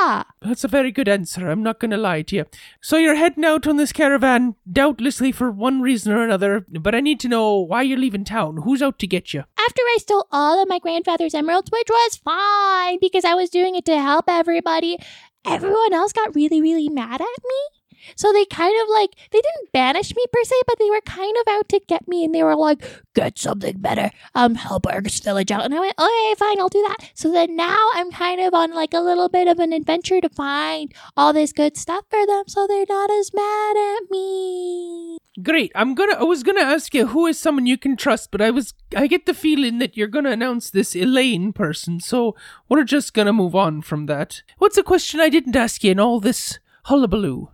Yeah. 0.00 0.22
That's 0.40 0.64
a 0.64 0.68
very 0.68 0.90
good 0.90 1.08
answer. 1.08 1.48
I'm 1.50 1.62
not 1.62 1.80
going 1.80 1.90
to 1.92 1.96
lie 1.96 2.22
to 2.22 2.36
you. 2.36 2.44
So 2.80 2.96
you're 2.96 3.14
heading 3.14 3.44
out 3.44 3.66
on 3.66 3.76
this 3.76 3.92
caravan, 3.92 4.56
doubtlessly 4.70 5.32
for 5.32 5.50
one 5.50 5.80
reason 5.80 6.12
or 6.12 6.22
another, 6.22 6.66
but 6.68 6.94
I 6.94 7.00
need 7.00 7.20
to 7.20 7.28
know 7.28 7.58
why 7.58 7.82
you're 7.82 7.98
leaving 7.98 8.24
town. 8.24 8.58
Who's 8.64 8.82
out 8.82 8.98
to 9.00 9.06
get 9.06 9.32
you? 9.34 9.44
after 9.72 9.82
I 9.82 9.96
stole 10.00 10.26
all 10.30 10.62
of 10.62 10.68
my 10.68 10.78
grandfather's 10.78 11.34
emeralds, 11.34 11.70
which 11.70 11.88
was 11.88 12.16
fine 12.16 12.98
because 13.00 13.24
I 13.24 13.34
was 13.34 13.48
doing 13.48 13.74
it 13.74 13.84
to 13.86 13.98
help 13.98 14.26
everybody, 14.28 14.98
everyone 15.46 15.94
else 15.94 16.12
got 16.12 16.34
really, 16.34 16.60
really 16.60 16.88
mad 16.88 17.20
at 17.20 17.20
me. 17.20 17.81
So 18.16 18.32
they 18.32 18.44
kind 18.46 18.74
of 18.82 18.88
like, 18.90 19.10
they 19.30 19.40
didn't 19.40 19.72
banish 19.72 20.14
me 20.14 20.24
per 20.32 20.44
se, 20.44 20.56
but 20.66 20.78
they 20.78 20.90
were 20.90 21.00
kind 21.02 21.36
of 21.40 21.52
out 21.52 21.68
to 21.70 21.80
get 21.86 22.08
me 22.08 22.24
and 22.24 22.34
they 22.34 22.42
were 22.42 22.56
like, 22.56 22.84
get 23.14 23.38
something 23.38 23.78
better. 23.78 24.10
Um, 24.34 24.54
help 24.54 24.86
our 24.86 25.00
village 25.00 25.50
out. 25.50 25.64
And 25.64 25.74
I 25.74 25.80
went, 25.80 25.98
okay, 25.98 26.34
fine, 26.38 26.60
I'll 26.60 26.68
do 26.68 26.84
that. 26.88 27.10
So 27.14 27.32
then 27.32 27.56
now 27.56 27.78
I'm 27.94 28.10
kind 28.10 28.40
of 28.40 28.54
on 28.54 28.72
like 28.72 28.94
a 28.94 29.00
little 29.00 29.28
bit 29.28 29.48
of 29.48 29.58
an 29.58 29.72
adventure 29.72 30.20
to 30.20 30.28
find 30.28 30.92
all 31.16 31.32
this 31.32 31.52
good 31.52 31.76
stuff 31.76 32.04
for 32.10 32.26
them 32.26 32.44
so 32.46 32.66
they're 32.66 32.86
not 32.88 33.10
as 33.10 33.32
mad 33.34 33.76
at 33.76 34.10
me. 34.10 35.18
Great. 35.42 35.72
I'm 35.74 35.94
gonna. 35.94 36.16
I 36.16 36.24
was 36.24 36.42
gonna 36.42 36.60
ask 36.60 36.92
you 36.92 37.06
who 37.06 37.26
is 37.26 37.38
someone 37.38 37.64
you 37.64 37.78
can 37.78 37.96
trust, 37.96 38.30
but 38.30 38.42
I 38.42 38.50
was. 38.50 38.74
I 38.94 39.06
get 39.06 39.24
the 39.24 39.32
feeling 39.32 39.78
that 39.78 39.96
you're 39.96 40.06
gonna 40.06 40.30
announce 40.30 40.68
this 40.68 40.94
Elayne 40.94 41.54
person, 41.54 42.00
so 42.00 42.36
we're 42.68 42.84
just 42.84 43.14
gonna 43.14 43.32
move 43.32 43.54
on 43.54 43.80
from 43.80 44.04
that. 44.06 44.42
What's 44.58 44.76
a 44.76 44.82
question 44.82 45.20
I 45.20 45.30
didn't 45.30 45.56
ask 45.56 45.82
you 45.82 45.92
in 45.92 46.00
all 46.00 46.20
this 46.20 46.58
hullabaloo? 46.84 47.48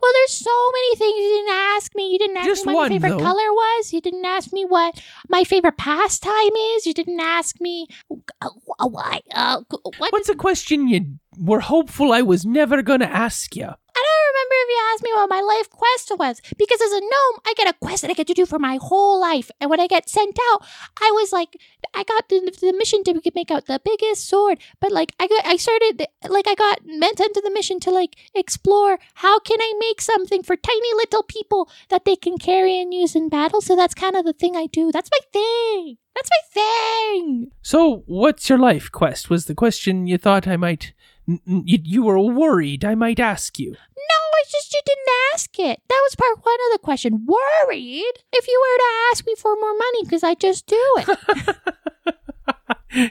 Well, 0.00 0.12
there's 0.14 0.32
so 0.32 0.70
many 0.72 0.96
things 0.96 1.16
you 1.18 1.28
didn't 1.36 1.54
ask 1.76 1.94
me. 1.94 2.12
You 2.12 2.18
didn't 2.18 2.36
ask 2.36 2.46
Just 2.46 2.66
me 2.66 2.74
what 2.74 2.80
one, 2.80 2.88
my 2.90 2.94
favorite 2.94 3.10
though. 3.18 3.24
color 3.24 3.52
was. 3.52 3.92
You 3.92 4.00
didn't 4.00 4.24
ask 4.24 4.52
me 4.52 4.64
what 4.64 5.00
my 5.28 5.44
favorite 5.44 5.76
pastime 5.76 6.56
is. 6.74 6.86
You 6.86 6.94
didn't 6.94 7.20
ask 7.20 7.60
me 7.60 7.86
uh, 8.40 8.48
why. 8.78 9.20
Uh, 9.34 9.62
what? 9.98 10.12
What's 10.12 10.28
a 10.28 10.34
question 10.34 10.88
you 10.88 11.18
were 11.38 11.60
hopeful 11.60 12.12
I 12.12 12.22
was 12.22 12.44
never 12.44 12.82
gonna 12.82 13.06
ask 13.06 13.56
you? 13.56 13.70
If 14.54 14.68
you 14.68 14.80
asked 14.92 15.02
me 15.02 15.10
what 15.14 15.28
my 15.28 15.40
life 15.40 15.68
quest 15.70 16.12
was 16.18 16.40
because 16.56 16.80
as 16.80 16.92
a 16.92 17.00
gnome, 17.00 17.40
I 17.46 17.54
get 17.56 17.68
a 17.68 17.78
quest 17.80 18.02
that 18.02 18.10
I 18.10 18.14
get 18.14 18.26
to 18.28 18.34
do 18.34 18.46
for 18.46 18.58
my 18.58 18.78
whole 18.80 19.20
life. 19.20 19.50
And 19.60 19.70
when 19.70 19.80
I 19.80 19.86
get 19.86 20.08
sent 20.08 20.38
out, 20.52 20.62
I 21.00 21.10
was 21.14 21.32
like, 21.32 21.56
I 21.94 22.04
got 22.04 22.28
the, 22.28 22.40
the 22.60 22.72
mission 22.72 23.04
to 23.04 23.20
make 23.34 23.50
out 23.50 23.66
the 23.66 23.80
biggest 23.84 24.28
sword. 24.28 24.58
But 24.80 24.92
like, 24.92 25.12
I 25.18 25.26
got, 25.26 25.44
I 25.44 25.56
started, 25.56 26.06
like, 26.28 26.46
I 26.46 26.54
got 26.54 26.80
meant 26.84 27.20
into 27.20 27.42
the 27.44 27.50
mission 27.50 27.80
to 27.80 27.90
like 27.90 28.16
explore 28.34 28.98
how 29.14 29.38
can 29.38 29.60
I 29.60 29.74
make 29.78 30.00
something 30.00 30.42
for 30.42 30.56
tiny 30.56 30.94
little 30.94 31.22
people 31.22 31.68
that 31.90 32.04
they 32.04 32.16
can 32.16 32.38
carry 32.38 32.80
and 32.80 32.92
use 32.92 33.14
in 33.14 33.28
battle. 33.28 33.60
So 33.60 33.76
that's 33.76 33.94
kind 33.94 34.16
of 34.16 34.24
the 34.24 34.32
thing 34.32 34.56
I 34.56 34.66
do. 34.66 34.92
That's 34.92 35.10
my 35.10 35.18
thing. 35.32 35.98
That's 36.14 36.30
my 36.30 36.62
thing. 36.62 37.50
So, 37.62 38.04
what's 38.06 38.48
your 38.48 38.58
life 38.58 38.90
quest? 38.92 39.30
Was 39.30 39.46
the 39.46 39.54
question 39.54 40.06
you 40.06 40.16
thought 40.16 40.46
I 40.46 40.56
might. 40.56 40.92
N- 41.28 41.40
You, 41.46 41.78
you 41.82 42.02
were 42.02 42.18
worried 42.18 42.84
I 42.84 42.94
might 42.94 43.20
ask 43.20 43.58
you. 43.58 43.70
No, 43.72 44.20
it's 44.40 44.52
just 44.52 44.72
you 44.72 44.80
didn't 44.84 45.08
ask 45.32 45.58
it. 45.58 45.80
That 45.88 46.00
was 46.04 46.14
part 46.14 46.38
one 46.42 46.54
of 46.66 46.72
the 46.72 46.78
question. 46.82 47.26
Worried 47.26 48.14
if 48.32 48.46
you 48.48 48.62
were 48.62 48.78
to 48.78 49.10
ask 49.12 49.26
me 49.26 49.34
for 49.36 49.54
more 49.56 49.74
money 49.76 50.02
because 50.04 50.22
I 50.22 50.34
just 50.34 50.66
do 50.66 50.96
it. 50.98 51.56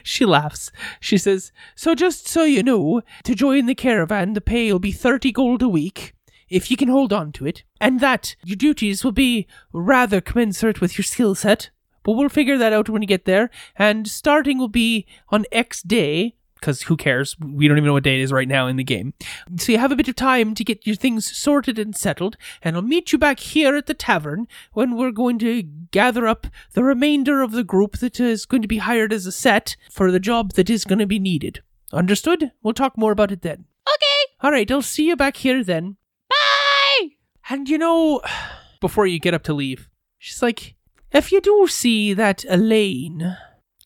she 0.02 0.24
laughs. 0.24 0.70
She 1.00 1.18
says, 1.18 1.52
So 1.74 1.94
just 1.94 2.28
so 2.28 2.44
you 2.44 2.62
know, 2.62 3.02
to 3.24 3.34
join 3.34 3.66
the 3.66 3.74
caravan, 3.74 4.32
the 4.34 4.40
pay 4.40 4.72
will 4.72 4.78
be 4.78 4.92
30 4.92 5.32
gold 5.32 5.62
a 5.62 5.68
week, 5.68 6.14
if 6.48 6.70
you 6.70 6.76
can 6.76 6.88
hold 6.88 7.12
on 7.12 7.32
to 7.32 7.46
it, 7.46 7.64
and 7.80 8.00
that 8.00 8.36
your 8.44 8.56
duties 8.56 9.04
will 9.04 9.12
be 9.12 9.46
rather 9.72 10.20
commensurate 10.20 10.80
with 10.80 10.96
your 10.96 11.02
skill 11.04 11.34
set. 11.34 11.70
But 12.02 12.12
we'll 12.12 12.28
figure 12.28 12.58
that 12.58 12.72
out 12.72 12.88
when 12.88 13.02
you 13.02 13.08
get 13.08 13.24
there, 13.24 13.50
and 13.76 14.06
starting 14.06 14.58
will 14.58 14.68
be 14.68 15.06
on 15.30 15.46
X 15.50 15.82
day, 15.82 16.34
because 16.64 16.80
who 16.80 16.96
cares? 16.96 17.36
We 17.38 17.68
don't 17.68 17.76
even 17.76 17.88
know 17.88 17.92
what 17.92 18.04
day 18.04 18.18
it 18.18 18.22
is 18.22 18.32
right 18.32 18.48
now 18.48 18.68
in 18.68 18.76
the 18.76 18.84
game. 18.84 19.12
So 19.58 19.70
you 19.70 19.76
have 19.76 19.92
a 19.92 19.96
bit 19.96 20.08
of 20.08 20.16
time 20.16 20.54
to 20.54 20.64
get 20.64 20.86
your 20.86 20.96
things 20.96 21.36
sorted 21.36 21.78
and 21.78 21.94
settled, 21.94 22.38
and 22.62 22.74
I'll 22.74 22.80
meet 22.80 23.12
you 23.12 23.18
back 23.18 23.38
here 23.38 23.76
at 23.76 23.84
the 23.84 23.92
tavern 23.92 24.48
when 24.72 24.96
we're 24.96 25.10
going 25.10 25.38
to 25.40 25.62
gather 25.62 26.26
up 26.26 26.46
the 26.72 26.82
remainder 26.82 27.42
of 27.42 27.52
the 27.52 27.64
group 27.64 27.98
that 27.98 28.18
is 28.18 28.46
going 28.46 28.62
to 28.62 28.68
be 28.68 28.78
hired 28.78 29.12
as 29.12 29.26
a 29.26 29.32
set 29.32 29.76
for 29.90 30.10
the 30.10 30.18
job 30.18 30.54
that 30.54 30.70
is 30.70 30.86
going 30.86 31.00
to 31.00 31.06
be 31.06 31.18
needed. 31.18 31.62
Understood? 31.92 32.52
We'll 32.62 32.72
talk 32.72 32.96
more 32.96 33.12
about 33.12 33.30
it 33.30 33.42
then. 33.42 33.66
Okay, 33.86 34.32
All 34.40 34.50
right, 34.50 34.70
I'll 34.70 34.80
see 34.80 35.06
you 35.06 35.16
back 35.16 35.36
here 35.36 35.62
then. 35.62 35.98
bye. 36.30 37.08
And 37.50 37.68
you 37.68 37.76
know, 37.76 38.22
before 38.80 39.06
you 39.06 39.18
get 39.18 39.34
up 39.34 39.42
to 39.44 39.52
leave, 39.52 39.90
She's 40.16 40.40
like, 40.40 40.76
if 41.12 41.30
you 41.30 41.42
do 41.42 41.66
see 41.68 42.14
that 42.14 42.46
Elayne, 42.48 43.36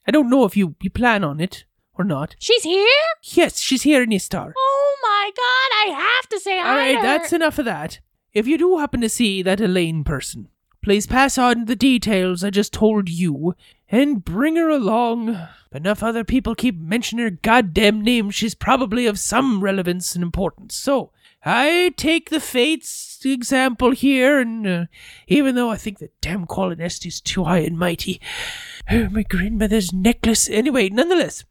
I 0.07 0.13
don't 0.13 0.31
know 0.31 0.45
if 0.45 0.57
you, 0.57 0.77
you 0.81 0.91
plan 0.91 1.25
on 1.25 1.41
it 1.41 1.65
or 1.99 2.05
not. 2.05 2.37
She's 2.39 2.63
here? 2.63 2.87
Yes, 3.23 3.59
she's 3.59 3.83
here 3.83 4.03
in 4.03 4.13
Istar. 4.13 4.55
Oh 4.57 4.97
my 5.03 5.31
god, 5.37 5.93
I 5.93 6.01
have 6.01 6.29
to 6.31 6.41
say 6.41 6.59
hi 6.59 6.69
All 6.71 6.77
right, 6.77 6.93
to 6.93 6.97
her. 6.99 7.03
that's 7.03 7.33
enough 7.33 7.59
of 7.59 7.65
that. 7.65 8.01
If 8.33 8.47
you 8.47 8.57
do 8.57 8.79
happen 8.79 9.01
to 9.01 9.09
see 9.09 9.43
that 9.43 9.59
Elayne 9.61 10.05
person, 10.05 10.49
please 10.83 11.07
pass 11.07 11.37
on 11.37 11.65
the 11.65 11.77
details 11.77 12.45
I 12.45 12.51
just 12.51 12.73
told 12.73 13.09
you 13.09 13.55
and 13.91 14.25
bring 14.25 14.57
her 14.57 14.69
along. 14.69 15.39
Enough 15.73 16.03
other 16.03 16.25
people 16.25 16.55
keep 16.55 16.79
mentioning 16.79 17.25
her 17.25 17.31
goddamn 17.31 18.01
name, 18.01 18.31
she's 18.31 18.55
probably 18.55 19.07
of 19.07 19.19
some 19.19 19.61
relevance 19.63 20.15
and 20.15 20.23
importance. 20.23 20.75
So, 20.75 21.11
I 21.45 21.93
take 21.97 22.31
the 22.31 22.41
Fates 22.41 23.21
example 23.25 23.93
here, 23.93 24.41
and 24.41 24.67
uh, 24.67 24.85
even 25.27 25.55
though 25.55 25.71
I 25.71 25.77
think 25.77 25.99
that 25.99 26.21
damn 26.21 26.47
Qualinest 26.47 27.07
is 27.07 27.21
too 27.21 27.45
high 27.45 27.59
and 27.59 27.79
mighty, 27.79 28.21
oh, 28.91 29.09
my 29.11 29.23
grandmother's 29.23 29.93
necklace. 29.93 30.49
Anyway, 30.49 30.89
nonetheless, 30.89 31.45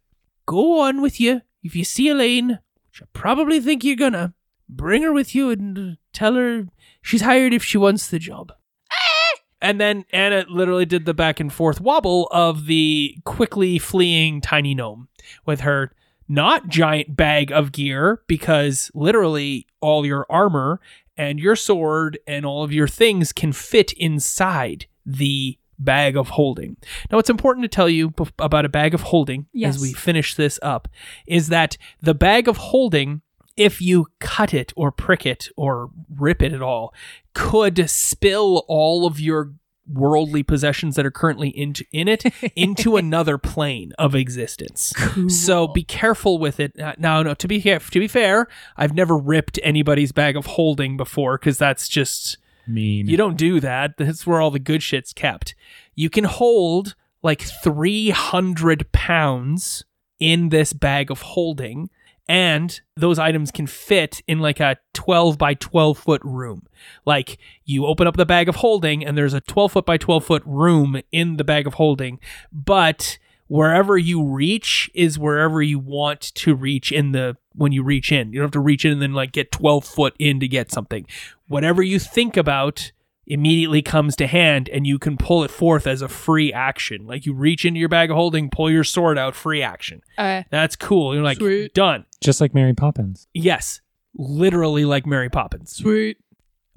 go 0.48 0.80
on 0.82 1.02
with 1.02 1.20
you. 1.20 1.42
If 1.62 1.76
you 1.76 1.84
see 1.84 2.08
Elayne, 2.10 2.60
which 2.90 3.04
I 3.04 3.06
probably 3.14 3.60
think 3.60 3.84
you're 3.84 3.96
gonna, 3.96 4.34
bring 4.68 5.04
her 5.04 5.14
with 5.14 5.36
you 5.36 5.52
and 5.52 5.98
tell 6.14 6.34
her 6.34 6.68
she's 7.02 7.22
hired 7.22 7.54
if 7.54 7.64
she 7.64 7.78
wants 7.78 8.08
the 8.08 8.18
job. 8.18 8.52
Ah! 8.92 9.40
And 9.62 9.80
then 9.80 10.06
Anna 10.12 10.46
literally 10.50 10.86
did 10.86 11.06
the 11.06 11.14
back 11.14 11.40
and 11.40 11.54
forth 11.54 11.80
wobble 11.80 12.28
of 12.32 12.66
the 12.66 13.18
quickly 13.24 13.78
fleeing 13.78 14.42
tiny 14.42 14.74
gnome 14.74 15.10
with 15.46 15.62
her 15.62 15.92
not 16.28 16.68
giant 16.68 17.16
bag 17.16 17.52
of 17.52 17.72
gear 17.72 18.22
because 18.28 18.92
literally 18.94 19.66
all 19.80 20.06
your 20.06 20.26
armor 20.30 20.80
and 21.16 21.40
your 21.40 21.56
sword 21.56 22.20
and 22.28 22.46
all 22.46 22.64
of 22.64 22.74
your 22.74 22.88
things 22.88 23.32
can 23.32 23.54
fit 23.54 23.94
inside 23.94 24.86
the 25.06 25.58
bag 25.80 26.18
of 26.18 26.30
holding. 26.30 26.78
Now, 27.12 27.18
what's 27.18 27.30
important 27.30 27.64
to 27.64 27.68
tell 27.76 27.90
you 27.90 28.14
about 28.40 28.66
a 28.66 28.70
bag 28.70 28.94
of 28.94 29.02
holding 29.02 29.46
Yes. 29.54 29.76
as 29.76 29.82
we 29.82 29.94
finish 29.94 30.34
this 30.36 30.60
up 30.62 30.88
is 31.28 31.50
that 31.50 31.78
the 32.02 32.14
bag 32.16 32.48
of 32.48 32.58
holding, 32.58 33.22
if 33.56 33.82
you 33.82 34.08
cut 34.20 34.54
it 34.54 34.74
or 34.76 34.92
prick 34.92 35.26
it 35.26 35.50
or 35.56 35.90
rip 36.16 36.42
it 36.42 36.54
at 36.54 36.62
all, 36.62 36.94
could 37.34 37.90
spill 37.90 38.66
all 38.68 39.06
of 39.06 39.20
your 39.20 39.54
worldly 39.90 40.44
possessions 40.44 40.98
that 40.98 41.06
are 41.06 41.12
currently 41.12 41.48
into 41.48 41.86
in 41.94 42.10
it 42.10 42.24
into 42.58 42.98
another 42.98 43.38
plane 43.38 43.94
of 43.98 44.16
existence. 44.16 44.92
So 45.30 45.68
be 45.68 45.84
careful 45.84 46.40
with 46.40 46.60
it. 46.60 46.78
Uh, 46.78 46.94
Now, 46.98 47.24
no, 47.24 47.34
to 47.36 47.48
be 47.48 47.62
to 47.62 47.80
be 47.94 48.08
fair, 48.10 48.48
I've 48.76 48.94
never 48.94 49.18
ripped 49.18 49.60
anybody's 49.64 50.12
bag 50.12 50.36
of 50.36 50.46
holding 50.46 50.98
before 50.98 51.38
because 51.38 51.58
that's 51.58 51.88
just 51.88 52.38
Mean. 52.68 53.08
you 53.08 53.18
don't 53.18 53.38
do 53.38 53.60
that. 53.60 53.98
That's 53.98 54.28
where 54.28 54.42
all 54.42 54.52
the 54.52 54.60
good 54.60 54.84
shit's 54.84 55.14
kept. 55.14 55.56
You 55.96 56.10
can 56.10 56.26
hold 56.26 56.96
like 57.24 57.42
300 57.42 58.92
pounds 58.92 59.84
in 60.20 60.50
this 60.50 60.74
bag 60.74 61.12
of 61.12 61.22
holding, 61.22 61.90
and 62.28 62.80
those 62.96 63.20
items 63.20 63.52
can 63.52 63.68
fit 63.68 64.22
in 64.28 64.40
like 64.40 64.60
a 64.60 64.78
12 64.94 65.38
by 65.38 65.54
12 65.54 65.98
foot 65.98 66.22
room. 66.24 66.68
Like 67.06 67.38
you 67.66 67.86
open 67.86 68.08
up 68.08 68.18
the 68.18 68.26
bag 68.26 68.50
of 68.50 68.58
holding, 68.58 69.06
and 69.06 69.18
there's 69.18 69.34
a 69.34 69.42
12 69.42 69.72
foot 69.72 69.86
by 69.86 69.98
12 69.98 70.26
foot 70.26 70.44
room 70.46 71.02
in 71.12 71.38
the 71.38 71.44
bag 71.44 71.68
of 71.68 71.76
holding, 71.76 72.20
but 72.52 73.18
wherever 73.48 73.98
you 73.98 74.24
reach 74.24 74.90
is 74.94 75.18
wherever 75.20 75.62
you 75.62 75.80
want 75.80 76.22
to 76.36 76.56
reach 76.56 76.92
in 76.92 77.12
the 77.12 77.38
when 77.54 77.72
you 77.72 77.84
reach 77.84 78.12
in. 78.12 78.32
You 78.32 78.40
don't 78.40 78.46
have 78.48 78.52
to 78.52 78.60
reach 78.60 78.86
in 78.86 78.92
and 78.92 79.02
then 79.02 79.14
like 79.14 79.32
get 79.32 79.52
12 79.52 79.84
foot 79.86 80.16
in 80.20 80.40
to 80.40 80.48
get 80.48 80.72
something. 80.72 81.06
Whatever 81.48 81.82
you 81.82 82.00
think 82.00 82.38
about 82.38 82.92
immediately 83.26 83.82
comes 83.82 84.16
to 84.16 84.26
hand 84.28 84.70
and 84.70 84.88
you 84.88 84.98
can 84.98 85.18
pull 85.18 85.44
it 85.44 85.52
forth 85.52 85.86
as 85.88 86.02
a 86.02 86.08
free 86.08 86.54
action. 86.54 87.06
Like 87.06 87.26
you 87.26 87.34
reach 87.34 87.66
into 87.66 87.80
your 87.80 87.90
bag 87.90 88.10
of 88.10 88.16
holding, 88.16 88.50
pull 88.50 88.70
your 88.72 88.84
sword 88.86 89.18
out, 89.18 89.36
free 89.36 89.62
action. 89.62 90.02
Uh, 90.18 90.44
That's 90.50 90.76
cool. 90.76 91.14
You're 91.14 91.24
like, 91.24 91.38
Sweet. 91.38 91.74
done. 91.74 92.06
Just 92.22 92.40
like 92.40 92.54
Mary 92.54 92.74
Poppins. 92.74 93.28
Yes, 93.34 93.82
literally 94.16 94.86
like 94.86 95.06
Mary 95.06 95.30
Poppins. 95.30 95.76
sweet. 95.76 96.18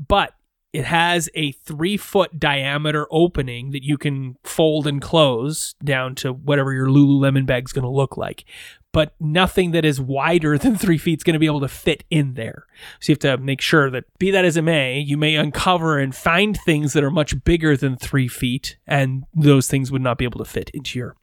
But 0.09 0.35
it 0.73 0.85
has 0.85 1.29
a 1.35 1.53
three 1.53 1.97
foot 1.97 2.39
diameter 2.39 3.07
opening 3.11 3.73
that 3.73 3.83
you 3.83 3.99
can 3.99 4.37
fold 4.45 4.87
and 4.87 5.03
close 5.03 5.75
down 5.83 6.15
to 6.17 6.33
whatever 6.33 6.73
your 6.73 6.87
Lululemon 6.87 7.45
bag's 7.45 7.73
going 7.73 7.85
to 7.85 7.89
look 7.91 8.17
like. 8.17 8.45
But 8.93 9.15
nothing 9.21 9.73
that 9.73 9.85
is 9.85 10.01
wider 10.01 10.59
than 10.59 10.77
three 10.77 10.99
feet 10.99 11.21
is 11.21 11.25
going 11.25 11.35
to 11.35 11.41
be 11.41 11.47
able 11.47 11.61
to 11.61 11.69
fit 11.69 12.05
in 12.11 12.35
there. 12.35 12.67
So 13.01 13.11
you 13.11 13.15
have 13.15 13.39
to 13.39 13.43
make 13.43 13.61
sure 13.61 13.91
that, 13.91 14.05
be 14.19 14.31
that 14.31 14.45
as 14.45 14.57
it 14.57 14.63
may, 14.63 14.99
you 15.01 15.17
may 15.17 15.37
uncover 15.37 15.99
and 15.99 16.15
find 16.15 16.57
things 16.57 16.93
that 16.93 17.05
are 17.05 17.11
much 17.11 17.43
bigger 17.45 17.77
than 17.77 17.97
three 17.97 18.29
feet, 18.29 18.77
and 18.87 19.25
those 19.35 19.67
things 19.67 19.91
would 19.91 20.03
not 20.03 20.19
be 20.19 20.25
able 20.25 20.39
to 20.39 20.45
fit 20.45 20.71
into 20.71 20.99
your 20.99 21.17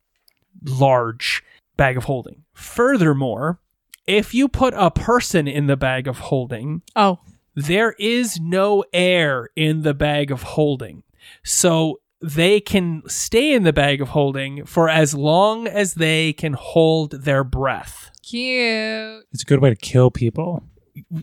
large 0.64 1.44
bag 1.78 1.96
of 1.96 2.06
holding. 2.06 2.44
Furthermore, 2.54 3.60
if 4.08 4.34
you 4.34 4.48
put 4.48 4.74
a 4.76 4.90
person 4.90 5.48
in 5.48 5.68
the 5.68 5.78
bag 5.78 6.08
of 6.08 6.18
holding, 6.20 6.82
Oh, 6.96 7.20
there 7.60 7.94
is 7.98 8.40
no 8.40 8.84
air 8.94 9.50
in 9.56 9.82
the 9.82 9.96
bag 9.96 10.30
of 10.32 10.44
holding. 10.44 11.02
So 11.44 12.00
they 12.22 12.60
can 12.60 13.02
stay 13.08 13.52
in 13.54 13.64
the 13.64 13.74
bag 13.74 14.00
of 14.02 14.10
holding 14.10 14.64
for 14.66 14.90
as 14.90 15.14
long 15.16 15.68
as 15.68 15.96
they 15.96 16.34
can 16.34 16.54
hold 16.54 17.12
their 17.24 17.44
breath. 17.44 18.12
cute. 18.24 19.24
It's 19.32 19.42
a 19.44 19.46
good 19.46 19.60
way 19.62 19.70
to 19.70 19.76
kill 19.76 20.12
people. 20.12 20.64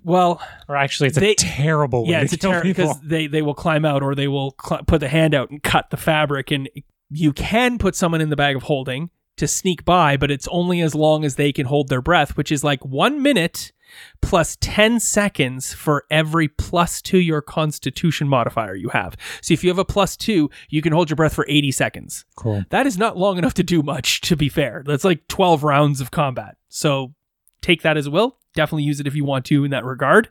Well, 0.05 0.41
Or 0.69 0.77
actually, 0.77 1.09
it's 1.09 1.19
They- 1.19 1.33
a 1.33 1.35
terrible 1.37 2.05
way 2.05 2.11
yeah, 2.13 2.19
to 2.21 2.25
it's 2.25 2.33
a 2.33 2.39
kill 2.39 2.51
terror 2.53 2.63
people. 2.63 2.85
because 2.87 3.01
they, 3.03 3.27
they 3.27 3.43
will 3.43 3.55
climb 3.55 3.85
out 3.85 4.03
or 4.03 4.15
they 4.15 4.29
will 4.29 4.55
cl- 4.65 4.83
put 4.85 5.01
the 5.01 5.09
hand 5.09 5.35
out 5.35 5.51
and 5.51 5.63
cut 5.63 5.91
the 5.91 5.97
fabric. 5.97 6.51
And 6.51 6.69
you 7.11 7.33
can 7.33 7.79
put 7.79 7.95
someone 7.95 8.21
in 8.21 8.31
the 8.31 8.37
bag 8.37 8.57
of 8.57 8.63
holding 8.65 9.11
to 9.37 9.47
sneak 9.49 9.85
by, 9.85 10.17
but 10.17 10.31
it's 10.31 10.49
only 10.49 10.81
as 10.81 10.95
long 10.95 11.25
as 11.25 11.35
they 11.35 11.53
can 11.53 11.67
hold 11.67 11.89
their 11.89 12.01
breath, 12.03 12.37
which 12.37 12.51
is 12.53 12.63
like 12.65 12.85
one 12.85 13.21
minute 13.23 13.73
plus 14.21 14.57
10 14.61 15.01
seconds 15.01 15.73
for 15.73 16.05
every 16.11 16.49
plus 16.49 17.03
two 17.03 17.19
your 17.19 17.43
constitution 17.43 18.29
modifier 18.29 18.75
you 18.75 18.89
have. 18.91 19.17
So 19.43 19.55
if 19.55 19.63
you 19.63 19.71
have 19.71 19.79
a 19.79 19.85
plus 19.85 20.17
two, 20.17 20.51
you 20.69 20.83
can 20.83 20.93
hold 20.93 21.11
your 21.11 21.17
breath 21.17 21.35
for 21.35 21.47
80 21.49 21.73
seconds. 21.73 22.25
Cool. 22.37 22.65
That 22.71 22.87
is 22.87 22.99
not 22.99 23.17
long 23.17 23.39
enough 23.39 23.55
to 23.55 23.63
do 23.63 23.83
much, 23.83 24.21
to 24.23 24.37
be 24.37 24.49
fair. 24.49 24.83
That's 24.87 25.05
like 25.05 25.29
12 25.29 25.65
rounds 25.65 26.01
of 26.01 26.11
combat. 26.11 26.57
So 26.69 27.15
take 27.63 27.83
that 27.83 27.97
as 27.97 28.09
well. 28.09 28.39
Definitely 28.55 28.85
use 28.85 29.01
it 29.01 29.07
if 29.07 29.15
you 29.15 29.25
want 29.25 29.45
to 29.47 29.65
in 29.65 29.71
that 29.71 29.85
regard. 29.85 30.29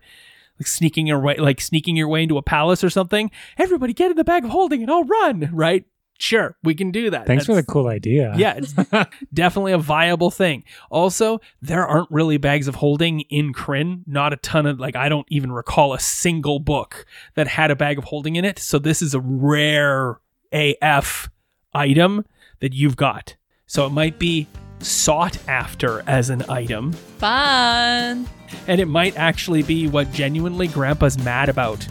Like 0.59 0.67
sneaking 0.67 1.07
your 1.07 1.19
way, 1.19 1.35
like 1.37 1.59
sneaking 1.59 1.95
your 1.95 2.07
way 2.07 2.23
into 2.23 2.37
a 2.37 2.43
palace 2.43 2.83
or 2.83 2.89
something. 2.89 3.31
Everybody 3.57 3.93
get 3.93 4.11
in 4.11 4.17
the 4.17 4.23
bag 4.23 4.43
of 4.43 4.51
holding 4.51 4.81
and 4.81 4.91
I'll 4.91 5.03
run, 5.03 5.49
right? 5.51 5.85
Sure, 6.19 6.55
we 6.63 6.73
can 6.73 6.91
do 6.91 7.09
that. 7.09 7.25
Thanks 7.27 7.45
for 7.45 7.55
the 7.55 7.63
cool 7.63 7.87
idea. 7.87 8.33
yeah, 8.37 8.55
it's 8.57 8.73
definitely 9.33 9.73
a 9.73 9.77
viable 9.77 10.31
thing. 10.31 10.63
Also, 10.89 11.41
there 11.61 11.85
aren't 11.85 12.09
really 12.11 12.37
bags 12.37 12.67
of 12.67 12.75
holding 12.75 13.21
in 13.21 13.53
Krynn. 13.53 14.03
Not 14.07 14.31
a 14.31 14.37
ton 14.37 14.65
of 14.65 14.79
like 14.79 14.95
I 14.95 15.09
don't 15.09 15.27
even 15.29 15.51
recall 15.51 15.93
a 15.93 15.99
single 15.99 16.59
book 16.59 17.05
that 17.35 17.47
had 17.47 17.71
a 17.71 17.75
bag 17.75 17.97
of 17.97 18.05
holding 18.05 18.35
in 18.35 18.45
it. 18.45 18.59
So 18.59 18.79
this 18.79 19.01
is 19.01 19.13
a 19.13 19.19
rare 19.19 20.19
AF 20.53 21.29
item 21.73 22.25
that 22.59 22.73
you've 22.73 22.95
got. 22.95 23.35
So 23.65 23.85
it 23.85 23.89
might 23.89 24.19
be 24.19 24.47
sought 24.79 25.37
after 25.47 26.03
as 26.07 26.29
an 26.29 26.43
item, 26.49 26.93
Fun. 27.17 28.27
and 28.67 28.79
it 28.81 28.87
might 28.87 29.17
actually 29.17 29.63
be 29.63 29.87
what 29.87 30.11
genuinely 30.11 30.67
Grandpa's 30.67 31.17
mad 31.17 31.49
about 31.49 31.85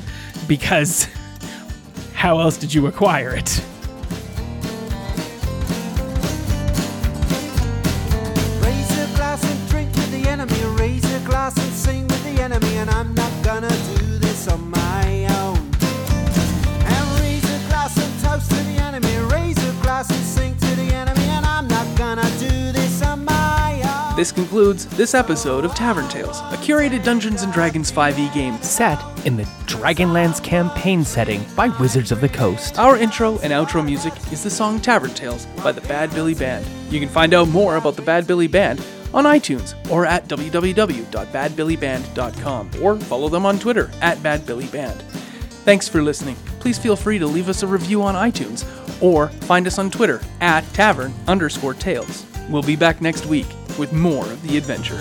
because 0.46 1.04
how 2.14 2.38
else 2.38 2.56
did 2.56 2.72
you 2.72 2.86
acquire 2.86 3.34
it? 3.34 3.64
This 24.22 24.30
concludes 24.30 24.86
this 24.86 25.14
episode 25.14 25.64
of 25.64 25.74
Tavern 25.74 26.08
Tales, 26.08 26.38
a 26.38 26.56
curated 26.58 27.02
Dungeons 27.02 27.42
and 27.42 27.52
Dragons 27.52 27.90
5e 27.90 28.32
game 28.32 28.56
Set 28.62 29.02
in 29.26 29.36
the 29.36 29.42
Dragonlance 29.66 30.40
campaign 30.40 31.02
setting 31.02 31.44
by 31.56 31.70
Wizards 31.80 32.12
of 32.12 32.20
the 32.20 32.28
Coast. 32.28 32.78
Our 32.78 32.96
intro 32.96 33.40
and 33.40 33.52
outro 33.52 33.84
music 33.84 34.12
is 34.30 34.44
the 34.44 34.50
song 34.50 34.80
Tavern 34.80 35.12
Tales 35.12 35.46
by 35.64 35.72
the 35.72 35.80
Bad 35.80 36.12
Billy 36.12 36.34
Band. 36.34 36.64
You 36.88 37.00
can 37.00 37.08
find 37.08 37.34
out 37.34 37.48
more 37.48 37.78
about 37.78 37.96
the 37.96 38.02
Bad 38.02 38.28
Billy 38.28 38.46
Band 38.46 38.80
on 39.12 39.24
iTunes 39.24 39.74
or 39.90 40.06
at 40.06 40.28
www.badbillyband.com 40.28 42.70
or 42.80 43.00
follow 43.00 43.28
them 43.28 43.44
on 43.44 43.58
Twitter 43.58 43.90
at 44.00 44.18
badbillyband. 44.18 45.02
Thanks 45.64 45.88
for 45.88 46.00
listening. 46.00 46.36
Please 46.60 46.78
feel 46.78 46.94
free 46.94 47.18
to 47.18 47.26
leave 47.26 47.48
us 47.48 47.64
a 47.64 47.66
review 47.66 48.02
on 48.02 48.14
iTunes 48.14 48.64
or 49.02 49.30
find 49.48 49.66
us 49.66 49.80
on 49.80 49.90
Twitter 49.90 50.20
at 50.40 50.62
tavern 50.74 51.12
underscore 51.26 51.74
tales. 51.74 52.24
We'll 52.48 52.62
be 52.62 52.76
back 52.76 53.00
next 53.00 53.26
week 53.26 53.48
with 53.78 53.92
more 53.92 54.24
of 54.24 54.42
the 54.42 54.56
adventure. 54.56 55.00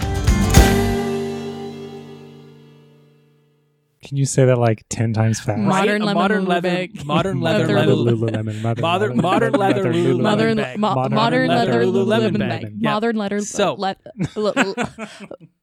Can 4.04 4.18
you 4.18 4.26
say 4.26 4.46
that 4.46 4.58
like 4.58 4.84
10 4.90 5.14
times 5.14 5.40
fast? 5.40 5.60
Mo- 5.60 5.70
Modern 5.70 5.70
Right? 5.70 6.02
A 6.02 6.06
lemon 6.06 6.14
modern 6.16 6.46
leather, 6.46 6.70
bag. 6.70 7.06
modern 7.06 7.40
leather, 7.40 7.60
Leather 7.68 7.74
leather, 7.76 7.96
Lulu- 7.96 8.18
Lululemon. 8.32 8.62
Mother, 8.62 8.82
Modern- 8.82 9.18
modern 9.18 9.54
leather 9.54 9.84
Lululemon 9.94 10.22
Modern, 10.22 10.58
bag. 10.58 10.78
mo- 10.80 10.96
Modern 10.96 11.16
modern 11.16 11.48
leather 11.50 11.72
leather 11.72 11.86
Lululemon 11.86 12.32
Lululemon 12.34 12.40
bag. 12.40 12.62
bag. 12.64 12.74
Yeah. 12.78 12.92
Modern 12.94 13.16
leather. 13.16 13.40
So- 13.42 13.76
le- 13.76 13.96
le- 14.36 14.76